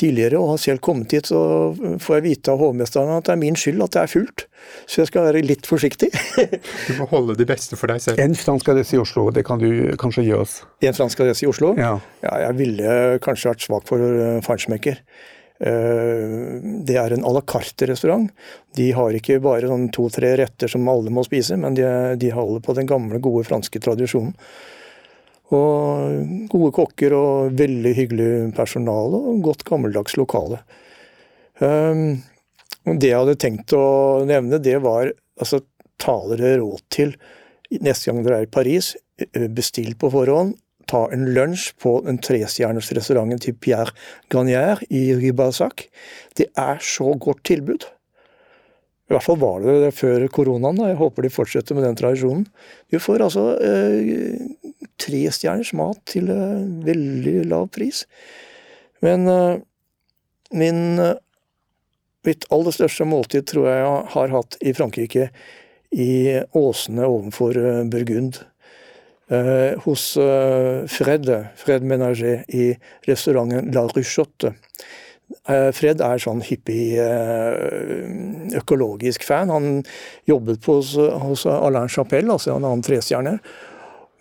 tidligere, 0.00 0.40
og 0.40 0.54
har 0.54 0.62
selv 0.62 0.80
kommet 0.80 1.12
hit, 1.12 1.28
så 1.28 1.74
får 2.00 2.16
jeg 2.16 2.24
vite 2.24 2.54
av 2.54 2.62
hovmesteren 2.62 3.12
at 3.18 3.28
det 3.28 3.34
er 3.34 3.42
min 3.42 3.58
skyld 3.58 3.84
at 3.84 3.92
det 3.92 4.00
er 4.02 4.12
fullt. 4.14 4.46
Så 4.88 5.02
jeg 5.02 5.10
skal 5.10 5.26
være 5.28 5.44
litt 5.44 5.68
forsiktig. 5.68 6.08
du 6.88 6.92
må 7.02 7.10
holde 7.10 7.36
det 7.36 7.44
beste 7.50 7.76
for 7.76 7.92
deg 7.92 8.00
selv. 8.00 8.22
En 8.22 8.32
fransk 8.38 8.72
adresse 8.72 8.96
i 8.96 9.02
Oslo, 9.02 9.26
det 9.28 9.44
kan 9.44 9.60
du 9.60 9.92
kanskje 10.00 10.24
gi 10.24 10.32
oss? 10.40 10.62
En 10.80 10.96
fransk 10.96 11.20
adresse 11.20 11.44
i 11.44 11.50
Oslo? 11.52 11.74
Ja. 11.76 11.98
ja 12.24 12.38
jeg 12.46 12.60
ville 12.62 12.96
kanskje 13.20 13.52
vært 13.52 13.66
svak 13.66 13.84
for 13.90 14.00
uh, 14.00 14.40
farnsmekker. 14.46 15.04
Eh, 15.62 16.58
det 16.82 16.96
er 16.98 17.14
en 17.14 17.24
à 17.24 17.32
la 17.32 17.40
carte-restaurant. 17.46 18.28
De 18.74 18.88
har 18.92 19.14
ikke 19.14 19.38
bare 19.42 19.70
sånn 19.70 19.90
to-tre 19.94 20.34
retter 20.40 20.70
som 20.70 20.88
alle 20.90 21.12
må 21.14 21.22
spise, 21.26 21.56
men 21.60 21.76
de, 21.78 21.86
de, 22.18 22.32
holder 22.34 22.64
på 22.64 22.74
den 22.74 22.88
gamle, 22.90 23.20
gode 23.22 23.46
franske 23.46 23.82
tradisjonen. 23.82 24.34
Og 25.52 26.48
gode 26.50 26.72
kokker 26.74 27.14
og 27.14 27.58
veldig 27.58 27.92
hyggelig 27.94 28.30
personale 28.56 29.20
og 29.20 29.42
godt 29.44 29.66
gammeldags 29.68 30.16
lokale. 30.18 30.62
Eh, 31.60 32.02
det 32.82 33.12
jeg 33.12 33.20
hadde 33.20 33.38
tenkt 33.38 33.76
å 33.78 34.24
nevne, 34.26 34.58
det 34.58 34.80
var 34.82 35.12
altså 35.38 35.62
ta 36.02 36.16
dere 36.32 36.56
råd 36.58 36.82
til 36.90 37.14
neste 37.80 38.10
gang 38.10 38.24
dere 38.24 38.42
er 38.42 38.48
i 38.48 38.50
Paris, 38.50 38.96
eh, 39.22 39.46
bestill 39.46 39.94
på 39.94 40.10
forhånd, 40.10 40.56
ta 40.90 41.06
en 41.14 41.26
lunsj 41.34 41.72
på 41.82 41.96
den 42.06 42.20
trestjerners 42.22 42.92
restauranten 42.96 43.40
til 43.42 43.56
Pierre 43.58 43.94
Garnier 44.32 44.82
i 44.90 45.10
Ribasac, 45.18 45.88
Det 46.36 46.48
er 46.56 46.78
så 46.80 47.14
godt 47.18 47.44
tilbud. 47.44 47.84
I 49.12 49.14
hvert 49.14 49.26
fall 49.26 49.40
var 49.42 49.60
det 49.60 49.74
det 49.82 49.90
før 49.92 50.22
koronaen. 50.32 50.78
Da. 50.78 50.86
Jeg 50.88 50.96
håper 50.96 51.26
de 51.26 51.30
fortsetter 51.32 51.76
med 51.76 51.84
den 51.84 51.98
tradisjonen. 51.98 52.46
Du 52.88 52.96
får 53.02 53.26
altså 53.26 53.42
eh, 53.60 54.38
trestjerners 54.96 55.74
mat 55.76 56.00
til 56.08 56.30
eh, 56.32 56.62
veldig 56.86 57.42
lav 57.50 57.68
pris. 57.74 58.06
Men 59.04 59.26
eh, 59.28 59.58
min, 60.56 60.98
eh, 61.02 61.18
mitt 62.24 62.46
aller 62.54 62.72
største 62.72 63.04
måltid 63.08 63.50
tror 63.50 63.68
jeg 63.68 63.82
jeg 63.82 64.08
har 64.14 64.32
hatt 64.38 64.56
i 64.62 64.72
Frankrike, 64.78 65.28
i 65.92 66.12
åsene 66.56 67.04
ovenfor 67.04 67.58
eh, 67.58 67.82
Burgund. 67.92 68.40
Eh, 69.32 69.78
hos 69.84 70.16
eh, 70.16 70.86
Fred, 70.86 71.28
Fred 71.56 71.82
Menager 71.82 72.44
i 72.48 72.74
restauranten 73.06 73.70
La 73.72 73.86
Ruchotte. 73.88 74.52
Eh, 75.48 75.70
Fred 75.72 76.02
er 76.04 76.20
sånn 76.20 76.42
hippie, 76.44 77.06
økologisk 78.60 79.24
fan. 79.24 79.52
Han 79.54 79.80
jobbet 80.28 80.60
på 80.64 80.76
hos, 80.82 80.92
hos 81.24 81.46
Alain 81.48 81.88
Chapelle, 81.88 82.28
altså 82.34 82.52
en 82.52 82.66
annen 82.66 82.84
trestjerne. 82.84 83.38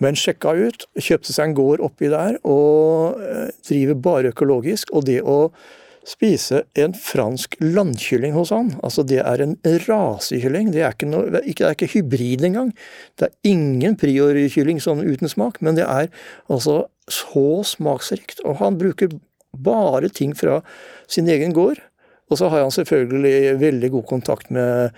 Men 0.02 0.18
sjekka 0.18 0.56
ut, 0.56 0.88
kjøpte 0.96 1.36
seg 1.36 1.50
en 1.50 1.60
gård 1.60 1.84
oppi 1.86 2.08
der 2.10 2.40
og 2.48 3.20
driver 3.68 4.00
bare 4.08 4.32
økologisk. 4.32 4.96
Og 4.96 5.06
det 5.12 5.20
å 5.22 5.52
spise 6.08 6.64
en 6.74 6.94
fransk 6.98 7.56
landkylling 7.62 8.34
hos 8.34 8.52
han. 8.54 8.74
Altså 8.84 9.04
Det 9.08 9.20
er 9.22 9.44
en 9.44 9.58
rasekylling. 9.88 10.72
Det 10.74 10.82
er 10.82 10.96
ikke, 10.96 11.10
noe, 11.10 11.30
det 11.30 11.60
er 11.60 11.76
ikke 11.76 11.92
hybrid 11.94 12.46
engang. 12.48 12.72
Det 13.20 13.30
er 13.30 13.52
ingen 13.52 13.98
priorkylling 14.00 14.82
sånn 14.82 15.04
uten 15.06 15.30
smak, 15.32 15.62
men 15.62 15.78
det 15.78 15.86
er 15.86 16.10
altså 16.50 16.86
så 17.12 17.62
smaksrikt. 17.68 18.42
Og 18.46 18.60
han 18.64 18.80
bruker 18.82 19.14
bare 19.52 20.10
ting 20.10 20.34
fra 20.38 20.62
sin 21.12 21.30
egen 21.30 21.54
gård. 21.54 21.82
Og 22.32 22.40
så 22.40 22.50
har 22.50 22.64
han 22.64 22.74
selvfølgelig 22.74 23.60
veldig 23.60 23.92
god 23.98 24.06
kontakt 24.08 24.52
med 24.56 24.94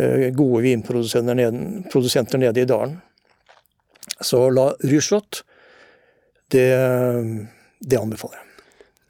uh, 0.00 0.28
gode 0.34 0.62
vinprodusenter 0.64 1.36
nede, 1.36 2.38
nede 2.40 2.64
i 2.64 2.68
dalen. 2.68 2.96
Så 4.22 4.48
la 4.50 4.72
Ruslott, 4.88 5.42
det, 6.50 6.70
det 7.80 8.00
anbefaler 8.00 8.40
jeg. 8.40 8.51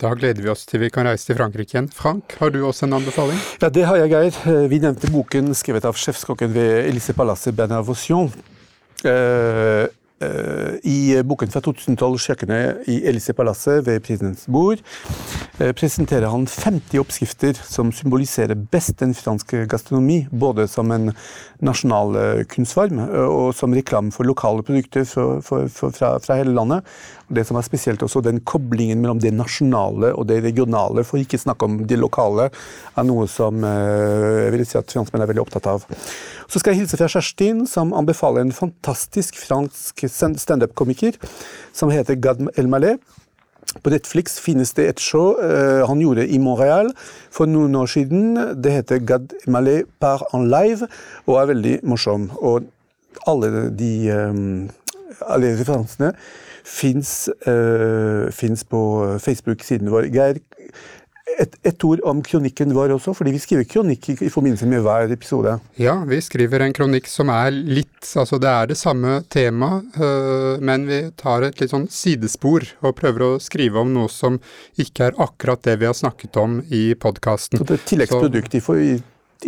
Da 0.02 0.10
gleder 0.18 0.42
vi 0.42 0.50
oss 0.50 0.64
til 0.66 0.80
vi 0.82 0.88
kan 0.90 1.06
reise 1.06 1.28
til 1.28 1.36
Frankrike 1.38 1.76
igjen. 1.76 1.86
Frank, 1.94 2.34
har 2.40 2.50
du 2.50 2.58
også 2.66 2.88
en 2.88 2.96
anbefaling? 2.98 3.38
Ja, 3.62 3.68
det 3.70 3.84
har 3.86 4.00
jeg, 4.00 4.10
Geir. 4.10 4.38
Eh, 4.50 4.64
vi 4.72 4.80
nevnte 4.82 5.10
boken 5.14 5.54
skrevet 5.54 5.86
av 5.86 5.94
sjefskokken 5.94 6.50
ved 6.56 6.88
Elise 6.88 7.14
Palace, 7.14 7.52
Bernard 7.54 7.86
Vaution. 7.86 8.32
Uh, 9.02 9.86
I 10.84 11.22
boken 11.26 11.52
fra 11.52 11.62
2012, 11.64 12.18
'Kjøkkenet 12.22 12.88
i 12.90 12.98
Elise 13.08 13.34
Palace 13.36 13.78
ved 13.86 14.00
presidentens 14.04 14.46
bord', 14.46 14.82
uh, 15.60 15.72
presenterer 15.72 16.30
han 16.30 16.46
50 16.46 17.00
oppskrifter 17.02 17.58
som 17.62 17.92
symboliserer 17.92 18.54
best 18.54 18.98
den 19.00 19.14
franske 19.14 19.66
gastronomi, 19.70 20.26
både 20.30 20.68
som 20.68 20.90
en 20.92 21.12
nasjonal 21.62 22.44
kunstform 22.50 22.98
og 22.98 23.54
som 23.54 23.74
reklame 23.74 24.12
for 24.12 24.26
lokale 24.26 24.64
produkter 24.66 25.04
fra, 25.06 25.40
for, 25.40 25.68
fra, 25.68 26.16
fra 26.18 26.38
hele 26.40 26.54
landet 26.56 26.82
det 27.32 27.44
som 27.48 27.56
er 27.56 27.66
spesielt 27.66 28.02
også, 28.04 28.22
den 28.24 28.40
koblingen 28.44 29.00
mellom 29.02 29.20
det 29.22 29.32
nasjonale 29.34 30.12
og 30.16 30.26
det 30.28 30.42
regionale, 30.44 31.04
for 31.06 31.20
ikke 31.20 31.40
snakke 31.40 31.68
om 31.68 31.80
det 31.88 31.98
lokale, 32.00 32.50
er 32.96 33.08
noe 33.08 33.28
som 33.30 33.64
eh, 33.64 34.46
jeg 34.46 34.54
vil 34.56 34.66
si 34.68 34.78
at 34.80 34.92
franskmenn 34.92 35.24
er 35.24 35.32
veldig 35.32 35.44
opptatt 35.44 35.70
av. 35.72 35.86
Så 36.52 36.60
skal 36.60 36.74
jeg 36.74 36.82
hilse 36.82 36.98
fra 37.00 37.06
Kjerstin, 37.08 37.62
som 37.64 37.94
anbefaler 37.96 38.44
en 38.44 38.52
fantastisk 38.52 39.38
fransk 39.40 40.02
standup-komiker 40.12 41.16
som 41.72 41.88
heter 41.88 42.18
Gad 42.20 42.42
Elmaleh. 42.60 42.98
På 43.80 43.88
Netflix 43.88 44.36
finnes 44.36 44.74
det 44.76 44.84
et 44.90 45.00
show 45.00 45.38
uh, 45.40 45.80
han 45.88 46.02
gjorde 46.02 46.26
i 46.28 46.36
Montreal 46.42 46.90
for 47.32 47.48
noen 47.48 47.72
år 47.80 47.88
siden. 47.88 48.36
Det 48.60 48.74
heter 48.74 49.00
Gad 49.00 49.32
Elmaleh 49.46 49.86
par 49.96 50.26
en 50.36 50.44
live, 50.52 50.90
og 51.24 51.40
er 51.40 51.50
veldig 51.54 51.74
morsom. 51.88 52.28
Og 52.36 52.68
alle 53.24 53.70
de 53.72 53.92
um, 54.12 54.68
alle 55.24 55.54
referansene 55.56 56.12
fins 56.68 57.30
uh, 57.48 58.28
på 58.68 58.82
Facebook-siden 59.24 59.88
vår. 59.88 60.12
Geir, 60.12 60.44
et, 61.40 61.56
et, 61.66 61.84
ord 61.84 62.02
om 62.08 62.22
kronikken 62.24 62.72
vår 62.76 62.94
også, 62.96 63.14
fordi 63.16 63.34
vi 63.34 63.40
skriver 63.42 63.68
kronikk 63.68 64.08
i, 64.12 64.16
i, 64.26 64.30
forbindelse 64.32 64.68
med 64.70 64.82
hver 64.84 65.12
episode. 65.14 65.56
Ja, 65.80 65.96
vi 66.08 66.20
skriver 66.24 66.64
en 66.66 66.74
kronikk 66.76 67.08
som 67.10 67.32
er 67.32 67.50
litt 67.52 67.88
Altså 68.18 68.36
det 68.42 68.50
er 68.50 68.66
det 68.66 68.76
samme 68.76 69.20
temaet, 69.30 69.94
øh, 70.02 70.58
men 70.60 70.88
vi 70.88 70.98
tar 71.16 71.46
et 71.46 71.60
litt 71.62 71.70
sånn 71.70 71.86
sidespor 71.92 72.66
og 72.82 72.96
prøver 72.98 73.24
å 73.24 73.30
skrive 73.42 73.78
om 73.80 73.92
noe 73.94 74.10
som 74.10 74.40
ikke 74.80 75.08
er 75.08 75.20
akkurat 75.22 75.62
det 75.64 75.76
vi 75.80 75.88
har 75.88 75.96
snakket 75.96 76.36
om 76.42 76.58
i 76.66 76.82
podkasten. 76.98 77.60
Så 77.60 77.68
det 77.68 77.78
er 77.78 77.86
tilleggsprodukt 77.88 78.58
i, 78.58 78.62
i, 78.82 78.96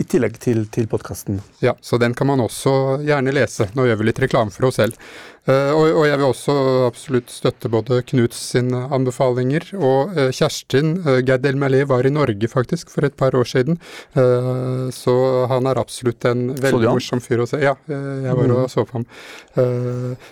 i 0.00 0.04
tillegg 0.08 0.38
til, 0.42 0.64
til 0.72 0.88
podkasten? 0.90 1.40
Ja, 1.64 1.74
så 1.80 1.98
den 2.02 2.14
kan 2.18 2.28
man 2.30 2.42
også 2.44 3.00
gjerne 3.04 3.34
lese. 3.34 3.68
Nå 3.76 3.86
gjør 3.88 4.00
vi 4.00 4.10
litt 4.10 4.20
reklame 4.24 4.54
for 4.54 4.68
oss 4.68 4.80
selv. 4.80 4.98
Uh, 5.44 5.74
og, 5.76 5.82
og, 5.90 6.04
jeg 6.08 6.16
vil 6.16 6.26
også 6.30 6.54
absolutt 6.86 7.32
støtte 7.32 7.68
både 7.68 7.98
Knuts 8.08 8.38
sine 8.54 8.86
anbefalinger 8.96 9.66
og 9.76 10.14
uh, 10.16 10.30
Kjerstin. 10.32 10.94
Uh, 11.04 11.18
Gerd 11.26 11.44
Elmaleh 11.44 11.84
var 11.90 12.08
i 12.08 12.12
Norge 12.14 12.48
faktisk 12.48 12.92
for 12.94 13.04
et 13.04 13.16
par 13.16 13.36
år 13.36 13.44
siden, 13.48 13.76
så 14.94 15.14
han 15.50 15.66
er 15.68 15.78
absolutt 15.78 16.24
en 16.28 16.46
veldig 16.60 16.88
morsom 16.88 17.20
fyr 17.22 17.42
å 17.44 17.46
se. 17.48 17.60
Ja, 17.62 17.74
jeg 17.88 18.36
var 18.38 18.54
og 18.54 18.70
så 18.72 18.84
på 18.86 18.98
ham. 18.98 19.06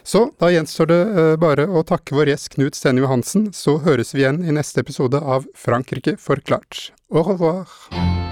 så 0.06 0.24
da 0.40 0.50
gjenstår 0.52 0.90
det 0.90 1.00
bare 1.42 1.66
å 1.68 1.84
takke 1.86 2.16
vår 2.16 2.32
gjest 2.32 2.52
Knut 2.56 2.78
Stene 2.78 3.04
Johansen, 3.04 3.50
så 3.56 3.78
høres 3.84 4.14
vi 4.14 4.24
igjen 4.24 4.42
i 4.46 4.54
neste 4.54 4.84
episode 4.84 5.20
av 5.20 5.48
Frankrike 5.58 6.16
forklart. 6.20 6.90
Au 7.12 7.26
revoir! 7.26 8.31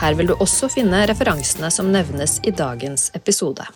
Her 0.00 0.16
vil 0.18 0.28
du 0.30 0.34
også 0.40 0.68
finne 0.72 1.04
referansene 1.08 1.70
som 1.70 1.92
nevnes 1.94 2.40
i 2.44 2.52
dagens 2.54 3.10
episode. 3.14 3.66